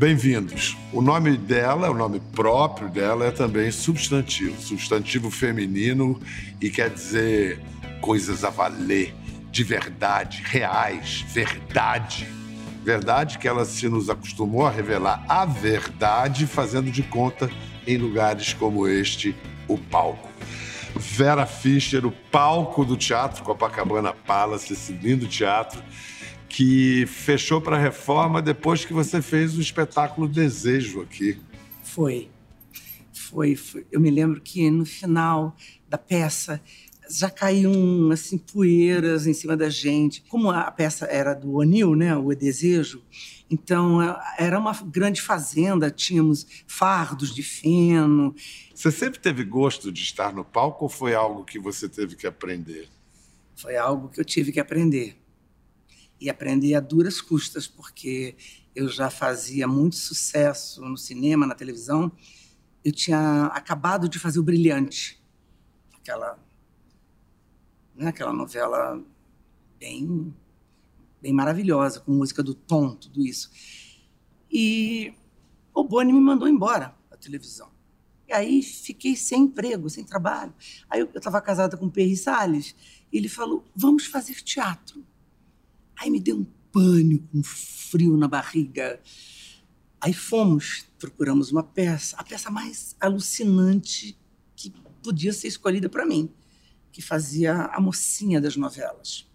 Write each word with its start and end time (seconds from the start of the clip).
Bem-vindos. 0.00 0.78
O 0.94 1.02
nome 1.02 1.36
dela, 1.36 1.90
o 1.90 1.94
nome 1.94 2.20
próprio 2.32 2.88
dela 2.88 3.26
é 3.26 3.30
também 3.30 3.70
substantivo, 3.70 4.58
substantivo 4.58 5.30
feminino 5.30 6.18
e 6.58 6.70
quer 6.70 6.88
dizer 6.88 7.60
coisas 8.00 8.42
a 8.42 8.48
valer, 8.48 9.14
de 9.50 9.62
verdade, 9.62 10.40
reais, 10.42 11.22
verdade. 11.28 12.26
Verdade 12.82 13.36
que 13.36 13.46
ela 13.46 13.66
se 13.66 13.90
nos 13.90 14.08
acostumou 14.08 14.66
a 14.66 14.70
revelar 14.70 15.22
a 15.28 15.44
verdade, 15.44 16.46
fazendo 16.46 16.90
de 16.90 17.02
conta 17.02 17.50
em 17.86 17.98
lugares 17.98 18.54
como 18.54 18.88
este, 18.88 19.36
o 19.68 19.76
palco. 19.76 20.30
Vera 20.96 21.44
Fischer, 21.44 22.06
o 22.06 22.12
palco 22.32 22.86
do 22.86 22.96
Teatro 22.96 23.44
Copacabana 23.44 24.14
Palace, 24.14 24.72
esse 24.72 24.94
lindo 24.94 25.26
teatro 25.28 25.82
que 26.50 27.06
fechou 27.06 27.60
para 27.60 27.78
reforma 27.78 28.42
depois 28.42 28.84
que 28.84 28.92
você 28.92 29.22
fez 29.22 29.56
o 29.56 29.60
espetáculo 29.60 30.28
Desejo 30.28 31.00
aqui. 31.00 31.38
Foi. 31.84 32.28
Foi, 33.12 33.54
foi. 33.54 33.86
Eu 33.90 34.00
me 34.00 34.10
lembro 34.10 34.40
que 34.40 34.68
no 34.68 34.84
final 34.84 35.56
da 35.88 35.96
peça 35.96 36.60
já 37.08 37.30
caíam 37.30 38.10
assim 38.10 38.36
poeiras 38.36 39.28
em 39.28 39.32
cima 39.32 39.56
da 39.56 39.70
gente. 39.70 40.24
Como 40.28 40.50
a 40.50 40.68
peça 40.72 41.06
era 41.06 41.34
do 41.34 41.54
O'Neill, 41.54 41.94
né, 41.94 42.16
o 42.16 42.34
Desejo, 42.34 43.00
então 43.48 44.00
era 44.36 44.58
uma 44.58 44.72
grande 44.72 45.22
fazenda, 45.22 45.88
tínhamos 45.88 46.46
fardos 46.66 47.32
de 47.32 47.44
feno. 47.44 48.34
Você 48.74 48.90
sempre 48.90 49.20
teve 49.20 49.44
gosto 49.44 49.92
de 49.92 50.02
estar 50.02 50.32
no 50.32 50.44
palco 50.44 50.84
ou 50.84 50.88
foi 50.88 51.14
algo 51.14 51.44
que 51.44 51.60
você 51.60 51.88
teve 51.88 52.16
que 52.16 52.26
aprender? 52.26 52.88
Foi 53.54 53.76
algo 53.76 54.08
que 54.08 54.20
eu 54.20 54.24
tive 54.24 54.50
que 54.50 54.58
aprender 54.58 55.19
e 56.20 56.28
aprender 56.28 56.74
a 56.74 56.80
duras 56.80 57.20
custas, 57.20 57.66
porque 57.66 58.36
eu 58.74 58.88
já 58.88 59.10
fazia 59.10 59.66
muito 59.66 59.96
sucesso 59.96 60.82
no 60.82 60.96
cinema, 60.96 61.46
na 61.46 61.54
televisão. 61.54 62.12
Eu 62.84 62.92
tinha 62.92 63.46
acabado 63.46 64.08
de 64.08 64.18
fazer 64.18 64.38
o 64.38 64.42
Brilhante, 64.42 65.20
aquela, 65.94 66.38
né, 67.94 68.08
aquela 68.08 68.32
novela 68.32 69.02
bem, 69.78 70.34
bem 71.22 71.32
maravilhosa, 71.32 72.00
com 72.00 72.12
música 72.12 72.42
do 72.42 72.54
Tom, 72.54 72.94
tudo 72.94 73.24
isso. 73.24 73.50
E 74.50 75.14
o 75.74 75.82
Boni 75.84 76.12
me 76.12 76.20
mandou 76.20 76.48
embora 76.48 76.94
da 77.10 77.16
televisão. 77.16 77.70
E 78.28 78.32
aí 78.32 78.62
fiquei 78.62 79.16
sem 79.16 79.42
emprego, 79.42 79.90
sem 79.90 80.04
trabalho. 80.04 80.54
Aí 80.88 81.00
eu 81.00 81.06
estava 81.06 81.40
casada 81.40 81.76
com 81.76 81.86
o 81.86 81.90
Perry 81.90 82.16
Salles, 82.16 82.76
e 83.12 83.16
ele 83.18 83.28
falou: 83.28 83.64
vamos 83.74 84.06
fazer 84.06 84.34
teatro. 84.34 85.04
Aí 86.00 86.10
me 86.10 86.18
deu 86.18 86.38
um 86.38 86.46
pânico, 86.72 87.28
um 87.34 87.42
frio 87.42 88.16
na 88.16 88.26
barriga. 88.26 88.98
Aí 90.00 90.14
fomos, 90.14 90.86
procuramos 90.98 91.52
uma 91.52 91.62
peça, 91.62 92.16
a 92.16 92.24
peça 92.24 92.50
mais 92.50 92.96
alucinante 92.98 94.18
que 94.56 94.70
podia 95.02 95.30
ser 95.30 95.48
escolhida 95.48 95.90
para 95.90 96.06
mim, 96.06 96.30
que 96.90 97.02
fazia 97.02 97.66
a 97.66 97.78
mocinha 97.78 98.40
das 98.40 98.56
novelas. 98.56 99.30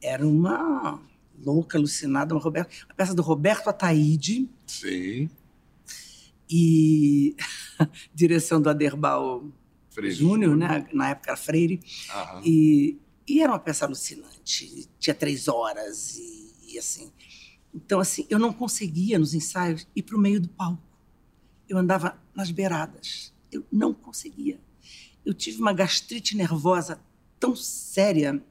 Era 0.00 0.24
uma 0.24 1.02
louca, 1.44 1.78
alucinada, 1.78 2.32
uma, 2.32 2.40
Roberto, 2.40 2.86
a 2.88 2.94
peça 2.94 3.12
do 3.12 3.22
Roberto 3.22 3.68
Ataíde. 3.68 4.48
Sim. 4.68 5.28
E 6.48 7.34
direção 8.14 8.62
do 8.62 8.70
Aderbal 8.70 9.44
Júnior, 10.10 10.56
né? 10.56 10.86
na 10.92 11.10
época 11.10 11.30
era 11.30 11.36
Freire. 11.36 11.80
Aham. 12.08 12.42
E 12.44 13.00
e 13.28 13.40
era 13.40 13.52
uma 13.52 13.58
peça 13.58 13.84
alucinante, 13.84 14.88
tinha 14.98 15.14
três 15.14 15.48
horas 15.48 16.16
e, 16.16 16.54
e 16.68 16.78
assim. 16.78 17.12
Então, 17.74 18.00
assim, 18.00 18.26
eu 18.30 18.38
não 18.38 18.52
conseguia 18.52 19.18
nos 19.18 19.34
ensaios 19.34 19.86
ir 19.94 20.02
para 20.02 20.16
o 20.16 20.20
meio 20.20 20.40
do 20.40 20.48
palco. 20.48 20.82
Eu 21.68 21.76
andava 21.76 22.18
nas 22.34 22.50
beiradas. 22.50 23.34
Eu 23.50 23.66
não 23.70 23.92
conseguia. 23.92 24.60
Eu 25.24 25.34
tive 25.34 25.60
uma 25.60 25.72
gastrite 25.72 26.36
nervosa 26.36 27.00
tão 27.38 27.56
séria. 27.56 28.42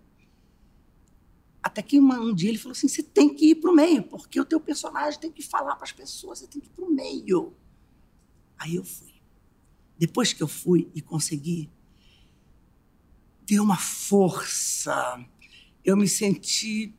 Até 1.64 1.82
que 1.82 1.98
uma, 1.98 2.20
um 2.20 2.36
dia 2.36 2.50
ele 2.50 2.58
falou 2.58 2.74
assim: 2.74 2.88
você 2.88 3.02
tem 3.02 3.34
que 3.34 3.52
ir 3.52 3.56
para 3.56 3.72
o 3.72 3.76
meio, 3.76 4.04
porque 4.04 4.40
o 4.40 4.46
teu 4.46 4.60
personagem 4.60 5.20
tem 5.20 5.32
que 5.32 5.42
falar 5.42 5.76
para 5.76 5.86
as 5.86 5.92
pessoas, 5.92 6.40
você 6.40 6.48
tem 6.48 6.62
que 6.62 6.68
ir 6.68 6.72
para 6.72 6.86
o 6.86 6.92
meio. 6.92 7.54
Aí 8.58 8.76
eu 8.76 8.84
fui. 8.84 9.14
Depois 9.98 10.34
que 10.34 10.44
eu 10.44 10.48
fui 10.48 10.92
e 10.94 11.02
consegui, 11.02 11.70
deu 13.46 13.64
uma 13.64 13.78
força. 13.78 15.24
Eu 15.84 15.96
me 15.96 16.08
senti 16.08 16.94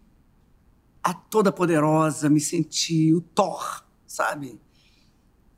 a 1.02 1.12
toda 1.12 1.52
poderosa, 1.52 2.28
me 2.28 2.40
senti 2.40 3.12
o 3.14 3.20
Thor, 3.20 3.84
sabe? 4.06 4.60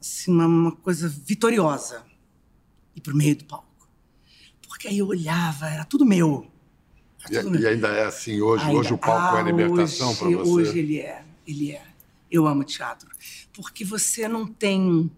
Assim, 0.00 0.30
uma, 0.30 0.46
uma 0.46 0.72
coisa 0.72 1.08
vitoriosa. 1.08 2.04
E 2.94 3.00
pro 3.00 3.16
meio 3.16 3.36
do 3.36 3.44
palco. 3.44 3.88
Porque 4.66 4.88
aí 4.88 4.98
eu 4.98 5.06
olhava, 5.06 5.68
era 5.68 5.84
tudo 5.84 6.04
meu. 6.04 6.50
Era 7.24 7.42
tudo 7.42 7.56
e, 7.56 7.60
meu. 7.60 7.70
e, 7.70 7.72
ainda 7.72 7.88
é 7.88 8.04
assim 8.06 8.40
hoje? 8.40 8.64
Ainda, 8.64 8.78
hoje 8.78 8.92
o 8.92 8.98
palco 8.98 9.36
ah, 9.36 9.38
é 9.38 9.40
a 9.40 9.44
libertação 9.44 10.14
para 10.14 10.28
você? 10.28 10.50
Hoje 10.50 10.78
ele 10.78 10.98
é, 10.98 11.24
ele 11.46 11.72
é. 11.72 11.84
Eu 12.30 12.46
amo 12.46 12.64
teatro. 12.64 13.08
Porque 13.52 13.84
você 13.84 14.28
não 14.28 14.46
tem 14.46 15.10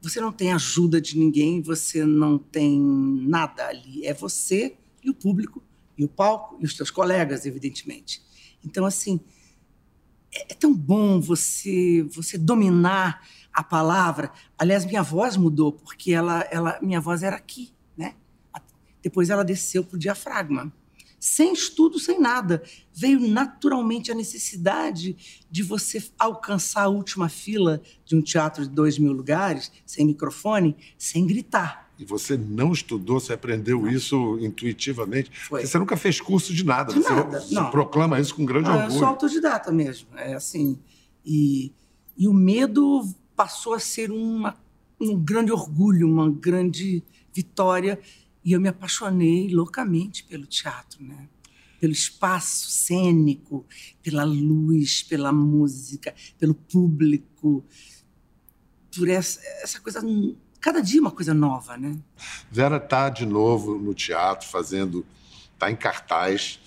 você 0.00 0.20
não 0.20 0.32
tem 0.32 0.52
ajuda 0.52 1.00
de 1.00 1.18
ninguém, 1.18 1.60
você 1.60 2.04
não 2.04 2.38
tem 2.38 2.80
nada 2.80 3.66
ali. 3.66 4.06
É 4.06 4.14
você 4.14 4.76
e 5.02 5.10
o 5.10 5.14
público, 5.14 5.62
e 5.96 6.04
o 6.04 6.08
palco, 6.08 6.56
e 6.60 6.64
os 6.64 6.74
teus 6.74 6.90
colegas, 6.90 7.44
evidentemente. 7.46 8.22
Então, 8.64 8.84
assim, 8.84 9.20
é, 10.32 10.52
é 10.52 10.54
tão 10.54 10.74
bom 10.74 11.20
você, 11.20 12.06
você 12.10 12.38
dominar 12.38 13.26
a 13.52 13.62
palavra. 13.62 14.30
Aliás, 14.56 14.84
minha 14.84 15.02
voz 15.02 15.36
mudou, 15.36 15.72
porque 15.72 16.12
ela, 16.12 16.42
ela, 16.50 16.78
minha 16.80 17.00
voz 17.00 17.22
era 17.22 17.36
aqui, 17.36 17.72
né? 17.96 18.14
Depois 19.02 19.30
ela 19.30 19.44
desceu 19.44 19.84
para 19.84 19.96
o 19.96 19.98
diafragma 19.98 20.72
sem 21.18 21.52
estudo, 21.52 21.98
sem 21.98 22.20
nada. 22.20 22.62
Veio 22.92 23.20
naturalmente 23.20 24.10
a 24.10 24.14
necessidade 24.14 25.16
de 25.50 25.62
você 25.62 26.02
alcançar 26.18 26.82
a 26.82 26.88
última 26.88 27.28
fila 27.28 27.80
de 28.04 28.16
um 28.16 28.22
teatro 28.22 28.64
de 28.64 28.70
dois 28.70 28.98
mil 28.98 29.12
lugares, 29.12 29.72
sem 29.84 30.06
microfone, 30.06 30.76
sem 30.96 31.26
gritar. 31.26 31.88
E 31.98 32.04
você 32.04 32.36
não 32.36 32.72
estudou, 32.72 33.18
você 33.18 33.32
aprendeu 33.32 33.82
não. 33.82 33.90
isso 33.90 34.38
intuitivamente? 34.40 35.32
Foi. 35.48 35.66
Você 35.66 35.78
nunca 35.78 35.96
fez 35.96 36.20
curso 36.20 36.54
de 36.54 36.64
nada. 36.64 36.92
De 36.92 37.00
você, 37.00 37.12
nada. 37.12 37.40
Você 37.40 37.54
não. 37.54 37.70
proclama 37.70 38.20
isso 38.20 38.34
com 38.36 38.44
grande 38.44 38.68
ah, 38.68 38.74
orgulho. 38.74 38.94
Eu 38.94 38.98
sou 38.98 39.08
autodidata 39.08 39.72
mesmo. 39.72 40.06
É 40.16 40.34
assim. 40.34 40.78
E, 41.26 41.72
e 42.16 42.28
o 42.28 42.32
medo 42.32 43.04
passou 43.34 43.74
a 43.74 43.80
ser 43.80 44.12
uma, 44.12 44.56
um 45.00 45.18
grande 45.18 45.50
orgulho, 45.50 46.08
uma 46.08 46.30
grande 46.30 47.02
vitória 47.34 47.98
e 48.44 48.52
eu 48.52 48.60
me 48.60 48.68
apaixonei 48.68 49.48
loucamente 49.48 50.24
pelo 50.24 50.46
teatro, 50.46 51.02
né? 51.02 51.28
Pelo 51.80 51.92
espaço 51.92 52.70
cênico, 52.70 53.64
pela 54.02 54.24
luz, 54.24 55.02
pela 55.02 55.32
música, 55.32 56.14
pelo 56.38 56.54
público, 56.54 57.64
por 58.94 59.08
essa, 59.08 59.40
essa 59.62 59.80
coisa. 59.80 60.00
Cada 60.60 60.80
dia 60.80 61.00
uma 61.00 61.10
coisa 61.10 61.32
nova, 61.32 61.76
né? 61.76 61.96
Vera 62.50 62.78
está 62.78 63.08
de 63.08 63.24
novo 63.24 63.78
no 63.78 63.94
teatro, 63.94 64.48
fazendo. 64.48 65.06
está 65.54 65.70
em 65.70 65.76
cartaz. 65.76 66.58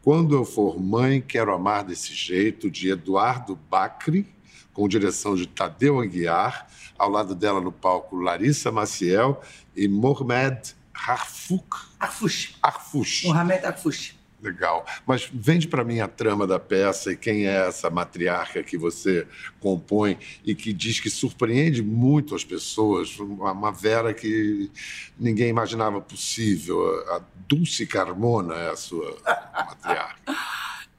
Quando 0.00 0.34
eu 0.34 0.44
for 0.44 0.80
mãe, 0.80 1.20
quero 1.20 1.52
amar 1.52 1.84
desse 1.84 2.12
jeito, 2.14 2.70
de 2.70 2.90
Eduardo 2.90 3.56
Bacri, 3.70 4.26
com 4.72 4.88
direção 4.88 5.34
de 5.34 5.46
Tadeu 5.46 6.00
Aguiar, 6.00 6.68
ao 6.98 7.08
lado 7.08 7.34
dela 7.34 7.60
no 7.60 7.72
palco 7.72 8.16
Larissa 8.16 8.72
Maciel 8.72 9.40
e 9.76 9.86
Mohamed 9.88 10.74
Harfuk? 10.94 11.76
Arfush. 11.98 12.54
Arfush. 12.62 13.24
Mohamed 13.24 13.64
Arfush. 13.64 14.14
Legal. 14.42 14.84
Mas 15.06 15.30
vende 15.32 15.68
para 15.68 15.84
mim 15.84 16.00
a 16.00 16.08
trama 16.08 16.48
da 16.48 16.58
peça 16.58 17.12
e 17.12 17.16
quem 17.16 17.46
é 17.46 17.68
essa 17.68 17.88
matriarca 17.88 18.60
que 18.62 18.76
você 18.76 19.26
compõe 19.60 20.18
e 20.44 20.52
que 20.52 20.72
diz 20.72 20.98
que 20.98 21.08
surpreende 21.08 21.80
muito 21.80 22.34
as 22.34 22.44
pessoas. 22.44 23.16
Uma 23.20 23.70
Vera 23.70 24.12
que 24.12 24.68
ninguém 25.16 25.48
imaginava 25.48 26.00
possível. 26.00 26.80
A 27.10 27.22
Dulce 27.48 27.86
Carmona 27.86 28.54
é 28.54 28.70
a 28.70 28.76
sua 28.76 29.16
matriarca. 29.54 30.34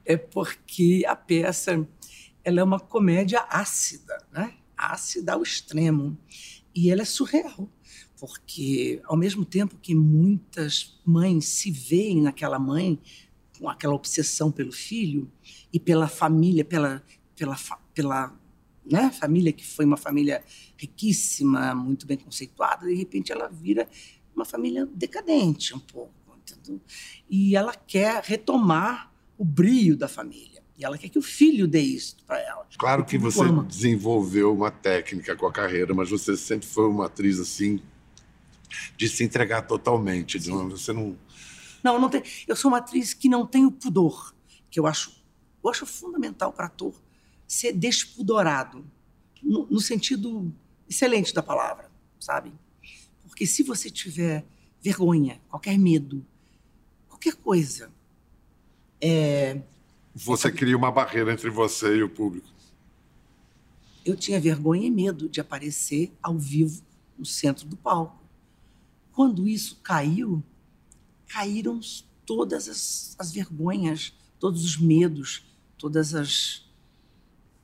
É 0.06 0.16
porque 0.16 1.04
a 1.06 1.16
peça 1.16 1.86
ela 2.46 2.62
é 2.62 2.63
uma 2.63 2.80
comédia 2.80 3.46
ácida, 3.50 4.18
né? 4.31 4.54
Ácida 4.78 5.34
ao 5.34 5.44
extremo. 5.44 6.18
E 6.74 6.89
ela 6.89 7.01
é 7.01 7.06
surreal 7.06 7.69
porque 8.24 9.02
ao 9.04 9.18
mesmo 9.18 9.44
tempo 9.44 9.75
que 9.81 9.94
muitas 9.94 10.98
mães 11.06 11.44
se 11.44 11.70
veem 11.70 12.22
naquela 12.22 12.58
mãe 12.58 12.98
com 13.60 13.68
aquela 13.68 13.94
obsessão 13.94 14.50
pelo 14.50 14.72
filho 14.72 15.30
e 15.74 15.78
pela 15.78 16.08
família, 16.08 16.64
pela 16.64 17.04
pela 17.36 17.58
pela 17.94 18.34
né, 18.90 19.12
família 19.12 19.52
que 19.52 19.68
foi 19.68 19.84
uma 19.84 19.98
família 19.98 20.42
riquíssima, 20.78 21.75
muito 21.75 22.08
bem 22.08 22.16
conceituada, 22.16 22.88
de 22.88 22.96
repente 22.96 23.30
ela 23.30 23.50
vira 23.50 23.90
uma 24.34 24.46
família 24.46 24.88
decadente 24.96 25.75
um 25.75 25.80
pouco, 25.80 26.14
entendeu? 26.38 26.80
e 27.30 27.58
ela 27.58 27.75
quer 27.75 28.24
retomar 28.24 29.12
o 29.38 29.44
brilho 29.44 29.98
da 29.98 30.08
família. 30.08 30.64
E 30.78 30.86
ela 30.86 30.98
quer 30.98 31.10
que 31.10 31.20
o 31.20 31.22
filho 31.22 31.68
dê 31.68 31.81
isso 31.81 32.16
para 32.25 32.40
ela. 32.40 32.66
Claro 32.78 33.06
que 33.06 33.18
você 33.18 33.42
ama. 33.42 33.64
desenvolveu 33.66 34.54
uma 34.54 34.72
técnica 34.72 35.36
com 35.36 35.46
a 35.46 35.52
carreira, 35.52 35.94
mas 35.94 36.10
você 36.10 36.38
sempre 36.38 36.66
foi 36.66 36.88
uma 36.88 37.06
atriz 37.06 37.40
assim 37.40 37.80
de 38.98 39.08
se 39.10 39.24
entregar 39.24 39.64
totalmente. 39.64 40.40
De 40.40 40.50
você 40.50 40.94
não. 40.94 41.18
Não, 41.84 42.00
não 42.00 42.10
tem. 42.10 42.24
Eu 42.48 42.56
sou 42.56 42.72
uma 42.72 42.78
atriz 42.78 43.14
que 43.14 43.28
não 43.28 43.46
tem 43.46 43.66
o 43.66 43.72
pudor, 43.72 44.34
que 44.70 44.80
eu 44.80 44.88
acho, 44.88 45.12
eu 45.64 45.70
acho 45.70 45.86
fundamental 45.86 46.54
para 46.54 46.68
ator 46.68 46.94
ser 47.48 47.74
despudorado, 47.74 48.86
no, 49.42 49.68
no 49.68 49.80
sentido 49.80 50.52
excelente 50.90 51.34
da 51.34 51.44
palavra, 51.44 51.92
sabe? 52.20 52.52
Porque 53.28 53.46
se 53.46 53.64
você 53.64 53.90
tiver 53.90 54.46
vergonha, 54.81 55.42
qualquer 55.50 55.78
medo, 55.78 56.25
qualquer 57.08 57.36
coisa, 57.36 57.92
é, 59.02 59.62
você 60.16 60.52
cria 60.52 60.78
uma 60.78 60.92
barreira 60.92 61.31
entre 61.31 61.50
você 61.50 61.98
e 61.98 62.04
o 62.04 62.10
público. 62.10 62.48
Eu 64.06 64.16
tinha 64.16 64.40
vergonha 64.40 64.88
e 64.88 64.92
medo 64.92 65.30
de 65.30 65.40
aparecer 65.40 66.12
ao 66.22 66.38
vivo 66.38 66.84
no 67.18 67.25
centro 67.25 67.66
do 67.66 67.75
palco. 67.78 68.23
Quando 69.13 69.48
isso 69.48 69.80
caiu, 69.83 70.44
caíram 71.27 71.80
todas 72.25 72.68
as, 72.68 73.15
as 73.19 73.31
vergonhas, 73.31 74.13
todos 74.39 74.65
os 74.65 74.77
medos, 74.77 75.45
todas 75.77 76.15
as. 76.15 76.65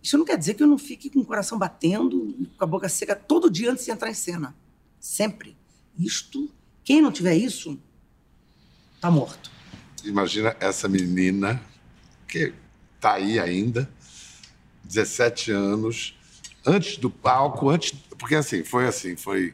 Isso 0.01 0.17
não 0.17 0.25
quer 0.25 0.37
dizer 0.37 0.53
que 0.53 0.63
eu 0.63 0.67
não 0.67 0.77
fique 0.77 1.09
com 1.09 1.19
o 1.19 1.25
coração 1.25 1.57
batendo, 1.57 2.47
com 2.57 2.63
a 2.63 2.67
boca 2.67 2.87
seca 2.87 3.15
todo 3.15 3.49
dia 3.49 3.71
antes 3.71 3.83
de 3.83 3.91
entrar 3.91 4.09
em 4.09 4.13
cena. 4.13 4.55
Sempre. 4.99 5.57
Isto, 5.97 6.49
quem 6.83 7.01
não 7.01 7.11
tiver 7.11 7.35
isso, 7.35 7.77
tá 9.01 9.11
morto. 9.11 9.51
Imagina 10.05 10.55
essa 10.59 10.87
menina 10.87 11.61
que 12.27 12.53
está 12.95 13.13
aí 13.13 13.39
ainda, 13.39 13.91
17 14.85 15.51
anos, 15.51 16.17
antes 16.65 16.97
do 16.97 17.09
palco, 17.09 17.69
antes. 17.69 17.91
Porque 18.17 18.35
assim, 18.35 18.63
foi 18.63 18.87
assim, 18.87 19.17
foi 19.17 19.53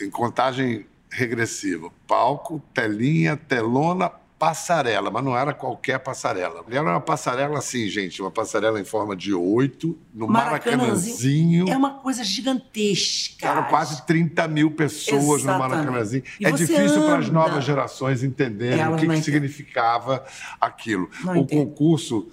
em 0.00 0.08
contagem 0.08 0.86
regressiva. 1.10 1.90
Palco, 2.06 2.62
telinha, 2.72 3.36
telona, 3.36 4.10
passarela, 4.40 5.10
mas 5.10 5.22
não 5.22 5.36
era 5.36 5.52
qualquer 5.52 5.98
passarela. 5.98 6.64
Era 6.70 6.82
uma 6.82 7.00
passarela 7.00 7.58
assim, 7.58 7.86
gente, 7.88 8.22
uma 8.22 8.30
passarela 8.30 8.80
em 8.80 8.84
forma 8.86 9.14
de 9.14 9.34
oito, 9.34 9.98
no 10.14 10.26
Maracanãzinho. 10.26 11.68
É 11.68 11.76
uma 11.76 11.98
coisa 11.98 12.24
gigantesca. 12.24 13.46
Eram 13.46 13.64
quase 13.64 14.06
30 14.06 14.48
mil 14.48 14.70
pessoas 14.70 15.42
Exatamente. 15.42 15.46
no 15.46 15.58
Maracanãzinho. 15.58 16.22
E 16.40 16.46
é 16.46 16.52
difícil 16.52 17.04
para 17.04 17.18
as 17.18 17.28
novas 17.28 17.62
gerações 17.64 18.22
entenderem 18.22 18.80
Elas 18.80 19.02
o 19.02 19.06
que, 19.06 19.14
que 19.14 19.22
significava 19.22 20.24
aquilo. 20.58 21.10
Não 21.22 21.34
o 21.34 21.36
entendo. 21.40 21.66
concurso 21.66 22.26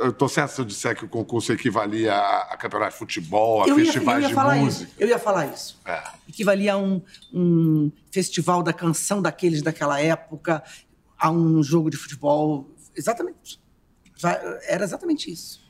eu 0.00 0.10
estou 0.10 0.28
certo 0.28 0.54
se 0.54 0.60
eu 0.60 0.64
disser 0.64 0.96
que 0.96 1.04
o 1.04 1.08
concurso 1.08 1.52
equivalia 1.52 2.14
a, 2.14 2.54
a 2.54 2.56
campeonato 2.56 2.92
de 2.92 2.98
futebol, 2.98 3.62
a 3.62 3.68
eu 3.68 3.76
festivais 3.76 4.24
ia, 4.24 4.30
eu 4.30 4.36
ia 4.36 4.54
de 4.54 4.60
música? 4.60 4.84
Isso, 4.84 4.94
eu 4.98 5.08
ia 5.08 5.18
falar 5.18 5.46
isso. 5.46 5.78
É. 5.84 6.02
Equivalia 6.28 6.72
a 6.72 6.78
um, 6.78 7.02
um, 7.32 7.92
festival 8.10 8.62
da 8.62 8.72
canção 8.72 9.20
daqueles 9.20 9.60
daquela 9.60 10.00
época, 10.00 10.64
a 11.18 11.30
um 11.30 11.62
jogo 11.62 11.90
de 11.90 11.98
futebol. 11.98 12.68
Exatamente. 12.96 13.60
Era 14.66 14.84
exatamente 14.84 15.30
isso. 15.30 15.60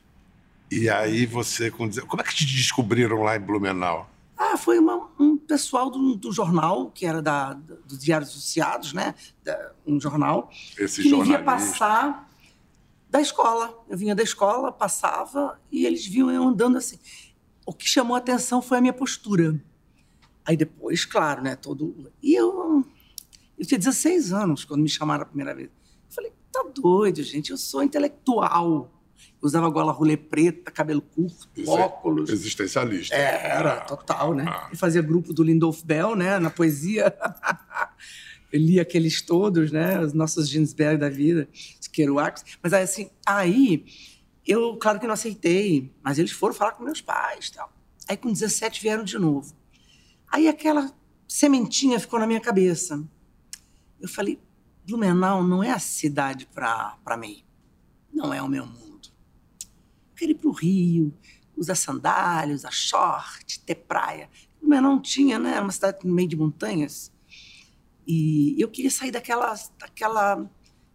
E 0.71 0.89
aí 0.89 1.25
você. 1.25 1.69
Como 1.69 1.91
é 1.91 2.23
que 2.23 2.33
te 2.33 2.45
descobriram 2.45 3.21
lá 3.23 3.35
em 3.35 3.41
Blumenau? 3.41 4.09
Ah, 4.37 4.57
foi 4.57 4.79
uma, 4.79 5.09
um 5.19 5.37
pessoal 5.37 5.89
do, 5.91 6.15
do, 6.15 6.31
jornal, 6.31 6.89
que 6.89 7.05
era 7.05 7.21
da, 7.21 7.53
dos 7.53 7.99
Diários 7.99 8.31
Associados, 8.31 8.91
né? 8.91 9.13
Da, 9.43 9.71
um 9.85 9.99
jornal. 9.99 10.49
Esse 10.77 11.03
que 11.03 11.09
jornalista. 11.09 11.37
me 11.37 11.43
via 11.43 11.45
passar 11.45 12.30
da 13.11 13.21
escola. 13.21 13.77
Eu 13.89 13.97
vinha 13.97 14.15
da 14.15 14.23
escola, 14.23 14.71
passava 14.71 15.59
e 15.69 15.85
eles 15.85 16.07
viam 16.07 16.31
eu 16.31 16.41
andando 16.41 16.77
assim. 16.77 16.97
O 17.65 17.73
que 17.73 17.87
chamou 17.87 18.15
a 18.15 18.19
atenção 18.19 18.61
foi 18.61 18.77
a 18.77 18.81
minha 18.81 18.93
postura. 18.93 19.61
Aí 20.45 20.57
depois, 20.57 21.05
claro, 21.05 21.43
né? 21.43 21.55
Todo. 21.55 22.11
E 22.23 22.33
eu 22.33 22.83
eu 23.61 23.67
tinha 23.67 23.77
16 23.77 24.33
anos 24.33 24.65
quando 24.65 24.81
me 24.81 24.89
chamaram 24.89 25.21
a 25.21 25.25
primeira 25.25 25.53
vez. 25.53 25.67
Eu 25.69 26.15
falei, 26.15 26.33
tá 26.51 26.65
doido, 26.73 27.21
gente, 27.21 27.51
eu 27.51 27.57
sou 27.57 27.83
intelectual. 27.83 28.91
Eu 29.39 29.45
usava 29.45 29.69
gola 29.69 29.91
rolê 29.91 30.17
preta, 30.17 30.71
cabelo 30.71 31.01
curto, 31.01 31.47
Isso 31.55 31.69
é 31.69 31.81
óculos. 31.81 32.29
Existencialista. 32.31 33.15
É, 33.15 33.51
era, 33.51 33.81
total, 33.81 34.33
né? 34.33 34.45
Ah. 34.47 34.69
E 34.73 34.75
fazia 34.75 35.01
grupo 35.01 35.31
do 35.31 35.43
Lindolf 35.43 35.83
Bell, 35.83 36.15
né? 36.15 36.39
Na 36.39 36.49
poesia. 36.49 37.15
eu 38.51 38.59
li 38.59 38.79
aqueles 38.79 39.21
todos, 39.21 39.71
né? 39.71 39.99
Os 39.99 40.13
nossos 40.13 40.49
Ginsberg 40.49 40.99
da 40.99 41.09
vida, 41.09 41.47
Kerouac. 41.91 42.41
Mas 42.61 42.73
assim, 42.73 43.09
aí 43.25 43.85
eu, 44.45 44.77
claro 44.77 44.99
que 44.99 45.07
não 45.07 45.13
aceitei, 45.13 45.93
mas 46.01 46.17
eles 46.17 46.31
foram 46.31 46.53
falar 46.53 46.71
com 46.71 46.83
meus 46.83 47.01
pais 47.01 47.49
tal. 47.49 47.71
Aí 48.07 48.17
com 48.17 48.31
17 48.31 48.81
vieram 48.81 49.03
de 49.03 49.17
novo. 49.17 49.55
Aí 50.27 50.47
aquela 50.47 50.91
sementinha 51.27 51.99
ficou 51.99 52.19
na 52.19 52.27
minha 52.27 52.39
cabeça. 52.39 53.03
Eu 53.99 54.09
falei, 54.09 54.39
Blumenau 54.85 55.43
não 55.43 55.63
é 55.63 55.71
a 55.71 55.79
cidade 55.79 56.47
para 56.47 57.17
mim. 57.17 57.43
Não 58.11 58.33
é 58.33 58.41
o 58.41 58.47
meu 58.47 58.65
mundo. 58.65 59.09
Eu 60.09 60.15
quero 60.15 60.31
ir 60.31 60.35
para 60.35 60.49
o 60.49 60.53
Rio, 60.53 61.13
usar 61.55 61.75
sandálias, 61.75 62.61
usar 62.61 62.71
short, 62.71 63.59
ter 63.61 63.75
praia. 63.75 64.29
Blumenau 64.59 64.93
não 64.93 65.01
tinha, 65.01 65.37
né? 65.37 65.51
Era 65.51 65.61
uma 65.61 65.71
cidade 65.71 65.99
no 66.03 66.13
meio 66.13 66.27
de 66.27 66.35
montanhas. 66.35 67.11
E 68.05 68.55
eu 68.59 68.67
queria 68.67 68.91
sair 68.91 69.11
daquela, 69.11 69.53
daquela 69.77 70.49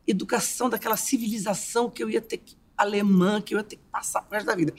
educação, 0.07 0.69
daquela 0.69 0.97
civilização 0.97 1.91
que 1.91 2.03
eu 2.03 2.11
ia 2.11 2.21
ter 2.21 2.39
que, 2.39 2.57
alemã, 2.77 3.41
que 3.41 3.55
eu 3.55 3.59
ia 3.59 3.65
ter 3.65 3.77
que 3.77 3.83
passar 3.91 4.23
por 4.23 4.35
resto 4.35 4.47
da 4.47 4.55
vida, 4.55 4.73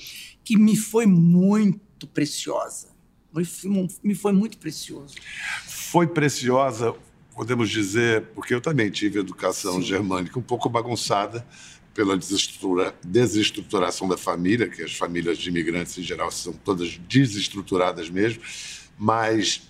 que 0.44 0.58
me 0.58 0.76
foi 0.76 1.06
muito 1.06 2.08
preciosa. 2.08 2.96
Me 4.04 4.16
foi 4.16 4.32
muito 4.32 4.58
precioso. 4.58 5.16
Foi 5.66 6.08
preciosa 6.08 6.96
podemos 7.38 7.70
dizer, 7.70 8.24
porque 8.34 8.52
eu 8.52 8.60
também 8.60 8.90
tive 8.90 9.20
educação 9.20 9.76
Sim. 9.76 9.84
germânica 9.84 10.40
um 10.40 10.42
pouco 10.42 10.68
bagunçada 10.68 11.46
pela 11.94 12.18
desestrutura, 12.18 12.96
desestruturação 13.04 14.08
da 14.08 14.18
família, 14.18 14.68
que 14.68 14.82
as 14.82 14.96
famílias 14.96 15.38
de 15.38 15.50
imigrantes 15.50 15.96
em 16.00 16.02
geral 16.02 16.32
são 16.32 16.52
todas 16.52 16.98
desestruturadas 16.98 18.10
mesmo, 18.10 18.42
mas 18.98 19.62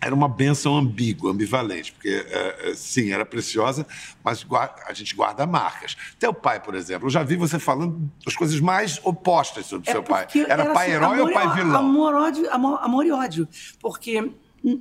era 0.00 0.14
uma 0.14 0.28
benção 0.28 0.76
ambígua, 0.76 1.30
ambivalente, 1.30 1.92
porque 1.92 2.08
é, 2.08 2.70
é, 2.70 2.74
sim, 2.74 3.12
era 3.12 3.24
preciosa, 3.24 3.86
mas 4.22 4.46
a 4.86 4.92
gente 4.92 5.14
guarda 5.14 5.46
marcas. 5.46 5.96
Teu 6.18 6.34
pai, 6.34 6.62
por 6.62 6.74
exemplo, 6.74 7.06
eu 7.06 7.10
já 7.10 7.22
vi 7.22 7.36
você 7.36 7.58
falando 7.58 8.10
as 8.26 8.36
coisas 8.36 8.60
mais 8.60 9.00
opostas 9.02 9.66
sobre 9.66 9.88
é 9.88 9.92
seu 9.92 10.02
pai. 10.02 10.26
Era, 10.34 10.62
era 10.62 10.72
pai 10.72 10.86
assim, 10.86 10.96
herói 10.96 11.20
ou 11.20 11.32
pai 11.32 11.54
vilão? 11.54 11.80
Amor, 11.80 12.14
ódio, 12.14 12.52
amor, 12.52 12.78
amor 12.82 13.06
e 13.06 13.10
ódio. 13.10 13.48
Porque, 13.80 14.32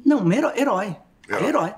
não, 0.06 0.32
herói. 0.32 0.54
Herói. 0.58 0.98
herói. 1.30 1.74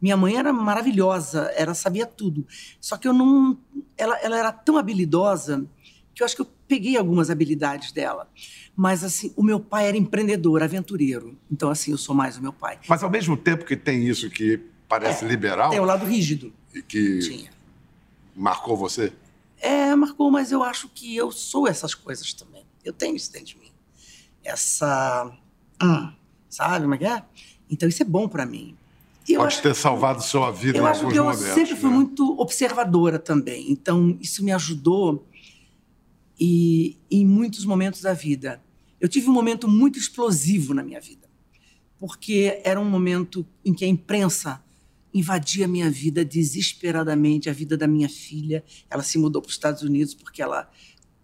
Minha 0.00 0.16
mãe 0.16 0.36
era 0.36 0.50
maravilhosa, 0.50 1.52
ela 1.54 1.74
sabia 1.74 2.06
tudo. 2.06 2.46
Só 2.80 2.96
que 2.96 3.06
eu 3.06 3.12
não. 3.12 3.58
Ela, 3.98 4.16
ela 4.20 4.38
era 4.38 4.50
tão 4.50 4.78
habilidosa 4.78 5.66
que 6.20 6.22
eu 6.22 6.26
acho 6.26 6.36
que 6.36 6.42
eu 6.42 6.48
peguei 6.68 6.96
algumas 6.98 7.30
habilidades 7.30 7.92
dela. 7.92 8.28
Mas, 8.76 9.02
assim, 9.02 9.32
o 9.36 9.42
meu 9.42 9.58
pai 9.58 9.88
era 9.88 9.96
empreendedor, 9.96 10.62
aventureiro. 10.62 11.36
Então, 11.50 11.70
assim, 11.70 11.92
eu 11.92 11.98
sou 11.98 12.14
mais 12.14 12.36
o 12.36 12.42
meu 12.42 12.52
pai. 12.52 12.78
Mas, 12.86 13.02
ao 13.02 13.08
mesmo 13.08 13.36
tempo 13.36 13.64
que 13.64 13.74
tem 13.74 14.06
isso 14.06 14.28
que 14.28 14.60
parece 14.86 15.24
é, 15.24 15.28
liberal. 15.28 15.70
Tem 15.70 15.80
o 15.80 15.84
lado 15.84 16.04
rígido. 16.04 16.52
E 16.74 16.82
que. 16.82 17.20
Tinha. 17.20 17.50
Marcou 18.36 18.76
você? 18.76 19.12
É, 19.58 19.94
marcou, 19.94 20.30
mas 20.30 20.52
eu 20.52 20.62
acho 20.62 20.88
que 20.88 21.16
eu 21.16 21.32
sou 21.32 21.66
essas 21.66 21.94
coisas 21.94 22.32
também. 22.34 22.64
Eu 22.84 22.92
tenho 22.92 23.16
isso 23.16 23.32
dentro 23.32 23.48
de 23.48 23.58
mim. 23.58 23.72
Essa. 24.44 25.30
Hum, 25.82 26.12
sabe 26.50 26.82
como 26.82 26.94
é 26.94 26.98
que 26.98 27.06
é? 27.06 27.22
Então, 27.70 27.88
isso 27.88 28.02
é 28.02 28.06
bom 28.06 28.28
para 28.28 28.44
mim. 28.44 28.76
Eu 29.26 29.40
Pode 29.40 29.54
acho, 29.54 29.62
ter 29.62 29.74
salvado 29.74 30.22
sua 30.22 30.50
vida 30.50 30.78
eu 30.78 30.84
em 30.84 30.86
acho 30.86 31.00
alguns 31.00 31.12
que 31.12 31.18
eu 31.18 31.24
momentos. 31.24 31.46
sempre 31.46 31.76
fui 31.76 31.90
né? 31.90 31.96
muito 31.96 32.40
observadora 32.40 33.18
também. 33.18 33.70
Então, 33.70 34.18
isso 34.20 34.44
me 34.44 34.52
ajudou 34.52 35.26
e, 36.40 36.96
em 37.10 37.26
muitos 37.26 37.66
momentos 37.66 38.00
da 38.00 38.14
vida. 38.14 38.62
Eu 38.98 39.08
tive 39.08 39.28
um 39.28 39.32
momento 39.32 39.68
muito 39.68 39.98
explosivo 39.98 40.72
na 40.72 40.82
minha 40.82 41.00
vida, 41.00 41.28
porque 41.98 42.60
era 42.64 42.80
um 42.80 42.88
momento 42.88 43.46
em 43.64 43.74
que 43.74 43.84
a 43.84 43.88
imprensa 43.88 44.62
invadia 45.12 45.64
a 45.64 45.68
minha 45.68 45.90
vida 45.90 46.24
desesperadamente, 46.24 47.50
a 47.50 47.52
vida 47.52 47.76
da 47.76 47.86
minha 47.86 48.08
filha. 48.08 48.64
Ela 48.88 49.02
se 49.02 49.18
mudou 49.18 49.42
para 49.42 49.48
os 49.48 49.54
Estados 49.54 49.82
Unidos 49.82 50.14
porque 50.14 50.40
ela 50.40 50.70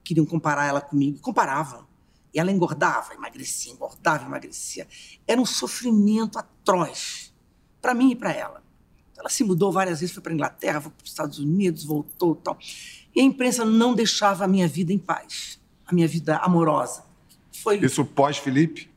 queriam 0.04 0.26
comparar 0.26 0.66
ela 0.66 0.80
comigo, 0.80 1.18
comparavam. 1.20 1.87
E 2.35 2.38
ela 2.38 2.52
engordava, 2.52 3.14
emagrecia, 3.14 3.73
engordava, 3.73 4.26
emagrecia. 4.26 4.87
Era 5.26 5.40
um 5.40 5.46
sofrimento 5.46 6.38
atroz 6.38 7.32
para 7.80 7.94
mim 7.94 8.11
e 8.11 8.16
para 8.16 8.32
ela. 8.32 8.62
Ela 9.16 9.30
se 9.30 9.42
mudou 9.42 9.73
várias 9.73 10.00
vezes, 10.00 10.14
foi 10.14 10.23
para 10.23 10.35
Inglaterra, 10.35 10.80
foi 10.80 10.90
para 10.90 11.04
os 11.04 11.11
Estados 11.11 11.38
Unidos, 11.38 11.85
voltou 11.85 12.35
tal. 12.35 12.58
E 13.16 13.20
a 13.20 13.25
imprensa 13.25 13.64
não 13.64 13.94
deixava 13.94 14.44
a 14.44 14.49
minha 14.49 14.68
vida 14.68 14.92
em 14.92 14.99
paz, 14.99 15.58
a 15.87 15.94
minha 15.94 16.06
vida 16.06 16.37
amorosa. 16.37 17.02
Foi... 17.50 17.78
Isso 17.78 18.04
pós-Felipe? 18.04 18.90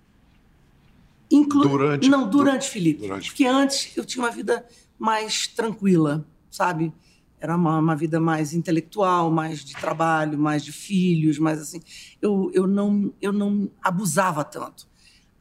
Inclu... 1.31 1.61
Durante? 1.61 2.09
Não, 2.09 2.29
durante 2.29 2.69
Felipe. 2.69 3.03
Durante. 3.03 3.29
Porque 3.29 3.45
antes 3.45 3.95
eu 3.95 4.03
tinha 4.03 4.21
uma 4.21 4.31
vida 4.31 4.65
mais 4.97 5.47
tranquila, 5.47 6.27
sabe? 6.51 6.91
Era 7.39 7.55
uma, 7.55 7.79
uma, 7.79 7.95
vida 7.95 8.19
mais 8.19 8.53
intelectual, 8.53 9.31
mais 9.31 9.63
de 9.63 9.73
trabalho, 9.73 10.37
mais 10.37 10.65
de 10.65 10.73
filhos, 10.73 11.39
mais 11.39 11.61
assim. 11.61 11.81
Eu, 12.21 12.51
eu, 12.53 12.67
não, 12.67 13.13
eu 13.21 13.31
não 13.31 13.71
abusava 13.81 14.43
tanto. 14.43 14.89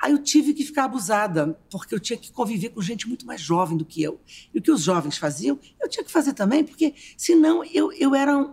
Aí 0.00 0.12
eu 0.12 0.22
tive 0.22 0.54
que 0.54 0.62
ficar 0.62 0.84
abusada, 0.84 1.58
porque 1.68 1.92
eu 1.92 1.98
tinha 1.98 2.16
que 2.16 2.30
conviver 2.30 2.68
com 2.68 2.80
gente 2.80 3.08
muito 3.08 3.26
mais 3.26 3.40
jovem 3.40 3.76
do 3.76 3.84
que 3.84 4.00
eu. 4.00 4.20
E 4.54 4.58
o 4.60 4.62
que 4.62 4.70
os 4.70 4.82
jovens 4.82 5.18
faziam, 5.18 5.58
eu 5.82 5.88
tinha 5.88 6.04
que 6.04 6.12
fazer 6.12 6.34
também, 6.34 6.62
porque 6.62 6.94
senão 7.16 7.64
eu, 7.64 7.90
eu 7.92 8.14
era 8.14 8.48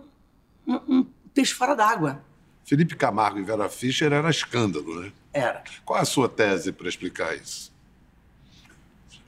um, 0.66 1.06
peixe 1.32 1.54
fora 1.54 1.74
d'água. 1.74 2.24
Felipe 2.64 2.96
Camargo 2.96 3.38
e 3.38 3.42
Vera 3.42 3.68
Fischer 3.68 4.12
era 4.12 4.28
escândalo, 4.28 5.00
né? 5.00 5.12
Era. 5.32 5.62
Qual 5.84 5.98
é 5.98 6.02
a 6.02 6.06
sua 6.06 6.28
tese 6.28 6.72
para 6.72 6.88
explicar 6.88 7.36
isso? 7.36 7.72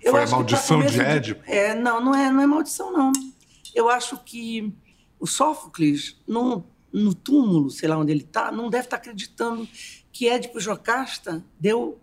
Eu 0.03 0.13
Foi 0.13 0.25
a 0.25 0.27
maldição 0.27 0.85
de 0.85 1.01
Édipo? 1.01 1.45
De... 1.45 1.53
É, 1.53 1.75
não, 1.75 2.01
não 2.01 2.15
é, 2.15 2.31
não 2.31 2.41
é 2.41 2.47
maldição, 2.47 2.93
não. 2.93 3.13
Eu 3.75 3.89
acho 3.89 4.19
que 4.25 4.73
o 5.21 5.27
Sófocles, 5.27 6.17
no, 6.27 6.65
no 6.93 7.15
túmulo, 7.15 7.71
sei 7.71 7.89
lá 7.89 7.99
onde 7.99 8.13
ele 8.13 8.23
está, 8.23 8.51
não 8.51 8.71
deve 8.71 8.85
estar 8.85 8.97
tá 8.97 9.03
acreditando 9.03 9.69
que 10.13 10.29
Édipo 10.29 10.59
Jocasta 10.59 11.45
deu, 11.61 11.99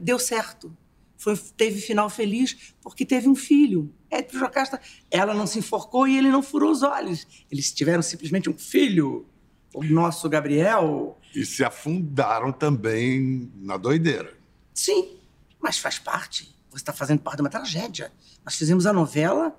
deu 0.00 0.18
certo. 0.18 0.74
Foi, 1.18 1.36
teve 1.36 1.80
final 1.80 2.08
feliz 2.08 2.74
porque 2.80 3.04
teve 3.04 3.28
um 3.28 3.34
filho. 3.34 3.92
Édipo 4.08 4.38
Jocasta, 4.38 4.80
ela 5.10 5.34
não 5.34 5.46
se 5.46 5.58
enforcou 5.58 6.06
e 6.06 6.16
ele 6.16 6.30
não 6.30 6.42
furou 6.42 6.70
os 6.70 6.82
olhos. 6.82 7.26
Eles 7.50 7.72
tiveram 7.72 8.00
simplesmente 8.00 8.48
um 8.48 8.56
filho. 8.56 9.26
O 9.74 9.84
nosso 9.84 10.28
Gabriel. 10.30 11.18
E 11.34 11.44
se 11.44 11.62
afundaram 11.62 12.50
também 12.50 13.52
na 13.56 13.76
doideira. 13.76 14.32
Sim, 14.72 15.18
mas 15.60 15.78
faz 15.78 15.98
parte. 15.98 16.54
Você 16.70 16.76
está 16.76 16.92
fazendo 16.92 17.20
parte 17.20 17.36
de 17.36 17.42
uma 17.42 17.50
tragédia. 17.50 18.10
Nós 18.44 18.54
fizemos 18.54 18.86
a 18.86 18.92
novela 18.92 19.54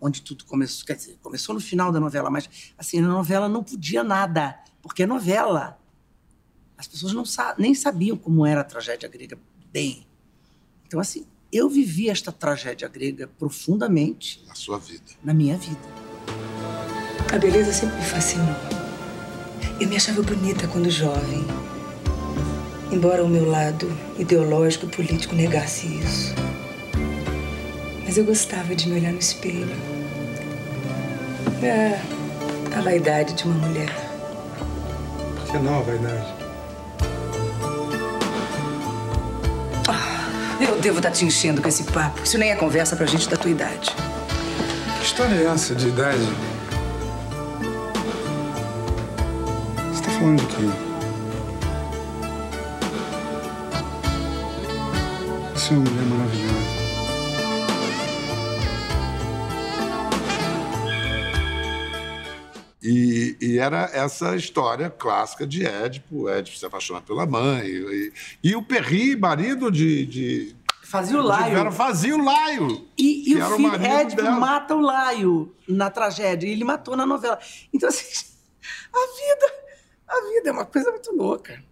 onde 0.00 0.20
tudo 0.20 0.44
começou, 0.44 0.84
quer 0.84 0.96
dizer, 0.96 1.18
começou 1.22 1.54
no 1.54 1.60
final 1.60 1.90
da 1.90 1.98
novela, 1.98 2.28
mas 2.28 2.74
assim, 2.76 3.00
na 3.00 3.08
novela 3.08 3.48
não 3.48 3.64
podia 3.64 4.04
nada, 4.04 4.60
porque 4.82 5.04
é 5.04 5.06
novela. 5.06 5.80
As 6.76 6.86
pessoas 6.86 7.14
não 7.14 7.24
sa 7.24 7.54
nem 7.56 7.74
sabiam 7.74 8.16
como 8.16 8.44
era 8.44 8.60
a 8.60 8.64
tragédia 8.64 9.08
grega 9.08 9.38
bem. 9.72 10.06
Então, 10.94 11.00
assim, 11.02 11.26
eu 11.52 11.68
vivi 11.68 12.08
esta 12.08 12.30
tragédia 12.30 12.86
grega 12.86 13.28
profundamente. 13.36 14.40
Na 14.46 14.54
sua 14.54 14.78
vida. 14.78 15.02
Na 15.24 15.34
minha 15.34 15.56
vida. 15.56 15.80
A 17.34 17.36
beleza 17.36 17.72
sempre 17.72 17.96
me 17.96 18.04
fascinou. 18.04 18.54
Eu 19.80 19.88
me 19.88 19.96
achava 19.96 20.22
bonita 20.22 20.68
quando 20.68 20.88
jovem. 20.88 21.44
Embora 22.92 23.24
o 23.24 23.28
meu 23.28 23.44
lado 23.44 23.88
ideológico 24.16 24.86
e 24.86 24.88
político 24.88 25.34
negasse 25.34 25.88
isso. 25.98 26.32
Mas 28.04 28.16
eu 28.16 28.24
gostava 28.24 28.76
de 28.76 28.88
me 28.88 29.00
olhar 29.00 29.12
no 29.12 29.18
espelho 29.18 29.74
é 31.60 31.98
a 32.72 32.80
vaidade 32.82 33.34
de 33.34 33.42
uma 33.46 33.66
mulher. 33.66 33.92
Por 35.40 35.50
que 35.50 35.58
não 35.58 35.80
a 35.80 35.82
vaidade? 35.82 36.43
Devo 40.84 40.98
estar 40.98 41.10
te 41.10 41.24
enchendo 41.24 41.62
com 41.62 41.68
esse 41.68 41.82
papo. 41.84 42.22
Isso 42.22 42.36
nem 42.36 42.50
é 42.50 42.56
conversa 42.56 42.94
pra 42.94 43.06
gente 43.06 43.26
da 43.26 43.38
tua 43.38 43.50
idade. 43.50 43.90
Que 44.98 45.04
história 45.04 45.34
é 45.34 45.46
essa 45.46 45.74
de 45.74 45.88
idade? 45.88 46.18
Você 49.90 50.02
tá 50.02 50.10
falando 50.10 50.40
de 50.40 50.46
quem? 50.54 50.72
Você 55.54 55.72
é 55.72 55.76
uma 55.78 55.90
mulher 55.90 56.04
maravilhosa. 56.04 56.74
E, 62.82 63.36
e, 63.40 63.58
era 63.58 63.90
essa 63.94 64.36
história 64.36 64.90
clássica 64.90 65.46
de 65.46 65.64
Édipo. 65.64 66.28
Édipo 66.28 66.58
se 66.58 66.66
apaixona 66.66 67.00
pela 67.00 67.24
mãe. 67.24 67.66
E, 67.66 68.12
e 68.42 68.54
o 68.54 68.62
Perry, 68.62 69.16
marido 69.16 69.70
de. 69.70 70.04
de 70.04 70.63
fazia 70.98 71.18
o 71.18 71.22
Laio. 71.22 71.72
Fazia 71.72 72.16
o 72.16 72.24
Laio. 72.24 72.88
E, 72.96 73.30
e 73.30 73.36
o 73.36 73.56
filho 73.56 73.72
o 73.72 73.74
Édipo 73.74 74.22
dela. 74.22 74.38
mata 74.38 74.74
o 74.74 74.80
Laio 74.80 75.54
na 75.68 75.90
tragédia. 75.90 76.46
E 76.46 76.52
ele 76.52 76.64
matou 76.64 76.96
na 76.96 77.04
novela. 77.04 77.38
Então, 77.72 77.88
assim, 77.88 78.04
a 78.92 78.98
vida. 78.98 79.64
A 80.06 80.20
vida 80.30 80.50
é 80.50 80.52
uma 80.52 80.66
coisa 80.66 80.90
muito 80.90 81.12
louca. 81.12 81.64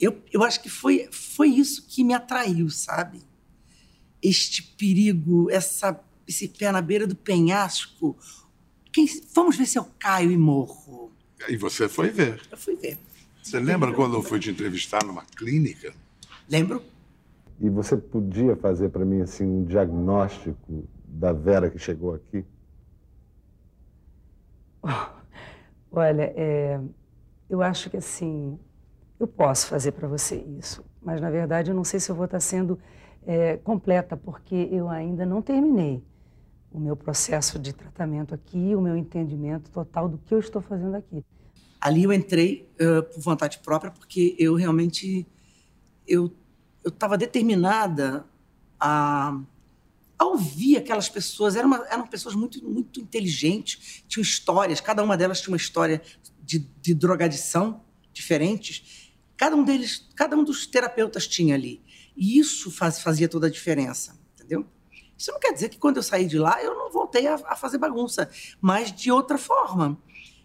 Eu, 0.00 0.22
eu 0.32 0.42
acho 0.42 0.60
que 0.62 0.68
foi, 0.68 1.08
foi 1.10 1.48
isso 1.48 1.86
que 1.86 2.02
me 2.02 2.14
atraiu, 2.14 2.68
sabe? 2.68 3.22
Este 4.22 4.62
perigo, 4.62 5.50
essa, 5.50 5.98
esse 6.26 6.48
pé 6.48 6.72
na 6.72 6.82
beira 6.82 7.06
do 7.06 7.14
penhasco 7.14 8.16
quem, 8.96 9.06
vamos 9.34 9.58
ver 9.58 9.66
se 9.66 9.78
eu 9.78 9.84
caio 9.98 10.30
e 10.32 10.38
morro. 10.38 11.12
E 11.46 11.56
você 11.58 11.86
foi 11.86 12.08
ver. 12.08 12.40
Eu 12.50 12.56
fui 12.56 12.76
ver. 12.76 12.98
Você 13.42 13.60
lembra 13.60 13.92
quando 13.92 14.14
eu 14.14 14.22
fui 14.22 14.40
te 14.40 14.48
entrevistar 14.48 15.04
numa 15.04 15.22
clínica? 15.22 15.94
Lembro. 16.48 16.82
E 17.60 17.70
você 17.70 17.96
podia 17.96 18.54
fazer 18.56 18.90
para 18.90 19.04
mim 19.04 19.20
assim 19.22 19.44
um 19.44 19.64
diagnóstico 19.64 20.84
da 21.06 21.32
Vera 21.32 21.70
que 21.70 21.78
chegou 21.78 22.14
aqui? 22.14 22.44
Olha, 25.90 26.32
é, 26.36 26.78
eu 27.48 27.62
acho 27.62 27.88
que 27.88 27.96
assim, 27.96 28.58
eu 29.18 29.26
posso 29.26 29.68
fazer 29.68 29.92
para 29.92 30.06
você 30.06 30.36
isso, 30.36 30.84
mas 31.02 31.20
na 31.20 31.30
verdade 31.30 31.70
eu 31.70 31.74
não 31.74 31.84
sei 31.84 31.98
se 31.98 32.10
eu 32.10 32.14
vou 32.14 32.26
estar 32.26 32.40
sendo 32.40 32.78
é, 33.26 33.56
completa, 33.56 34.16
porque 34.16 34.68
eu 34.70 34.88
ainda 34.88 35.24
não 35.24 35.40
terminei 35.40 36.04
o 36.70 36.78
meu 36.78 36.94
processo 36.94 37.58
de 37.58 37.72
tratamento 37.72 38.34
aqui, 38.34 38.74
o 38.74 38.80
meu 38.80 38.96
entendimento 38.96 39.70
total 39.70 40.08
do 40.08 40.18
que 40.18 40.34
eu 40.34 40.38
estou 40.38 40.60
fazendo 40.60 40.94
aqui. 40.94 41.24
Ali 41.80 42.04
eu 42.04 42.12
entrei 42.12 42.68
uh, 42.80 43.02
por 43.02 43.20
vontade 43.20 43.58
própria, 43.60 43.90
porque 43.90 44.36
eu 44.38 44.54
realmente 44.54 45.26
eu 46.06 46.30
eu 46.86 46.90
estava 46.90 47.18
determinada 47.18 48.24
a, 48.78 49.36
a, 50.16 50.24
ouvir 50.24 50.76
aquelas 50.76 51.08
pessoas. 51.08 51.56
Eram, 51.56 51.66
uma, 51.66 51.84
eram 51.90 52.06
pessoas 52.06 52.36
muito 52.36 52.64
muito 52.64 53.00
inteligentes, 53.00 54.04
tinham 54.06 54.22
histórias. 54.22 54.80
Cada 54.80 55.02
uma 55.02 55.16
delas 55.16 55.40
tinha 55.40 55.50
uma 55.52 55.56
história 55.56 56.00
de, 56.44 56.60
de 56.80 56.94
drogadição 56.94 57.82
diferentes. 58.12 59.10
Cada 59.36 59.56
um 59.56 59.64
deles, 59.64 60.08
cada 60.14 60.36
um 60.36 60.44
dos 60.44 60.64
terapeutas 60.64 61.26
tinha 61.26 61.56
ali. 61.56 61.82
E 62.16 62.38
isso 62.38 62.70
faz, 62.70 63.00
fazia 63.00 63.28
toda 63.28 63.48
a 63.48 63.50
diferença, 63.50 64.16
entendeu? 64.36 64.64
Isso 65.18 65.32
não 65.32 65.40
quer 65.40 65.52
dizer 65.52 65.70
que 65.70 65.78
quando 65.78 65.96
eu 65.96 66.04
saí 66.04 66.26
de 66.26 66.38
lá 66.38 66.62
eu 66.62 66.72
não 66.76 66.92
voltei 66.92 67.26
a, 67.26 67.34
a 67.34 67.56
fazer 67.56 67.78
bagunça, 67.78 68.30
mas 68.60 68.92
de 68.92 69.10
outra 69.10 69.36
forma. 69.36 70.00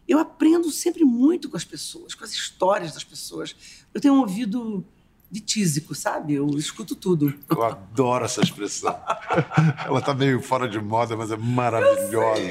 Eu 0.08 0.18
aprendo 0.18 0.72
sempre 0.72 1.06
muito 1.06 1.48
com 1.48 1.56
as 1.56 1.64
pessoas, 1.64 2.16
com 2.16 2.24
as 2.24 2.32
histórias 2.32 2.94
das 2.94 3.04
pessoas. 3.04 3.56
Eu 3.94 4.02
tenho 4.02 4.16
ouvido 4.16 4.84
de 5.32 5.40
tísico, 5.40 5.96
sabe? 5.96 6.34
Eu 6.34 6.50
escuto 6.58 6.94
tudo. 6.94 7.34
Eu 7.50 7.64
adoro 7.64 8.26
essa 8.26 8.42
expressão. 8.42 9.00
Ela 9.86 10.00
está 10.00 10.14
meio 10.14 10.42
fora 10.42 10.68
de 10.68 10.80
moda, 10.80 11.16
mas 11.16 11.32
é 11.32 11.38
maravilhosa. 11.38 12.42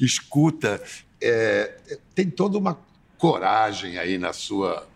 Escuta, 0.00 0.80
é, 1.20 1.74
tem 2.14 2.30
toda 2.30 2.56
uma 2.56 2.78
coragem 3.18 3.98
aí 3.98 4.16
na 4.16 4.32
sua. 4.32 4.86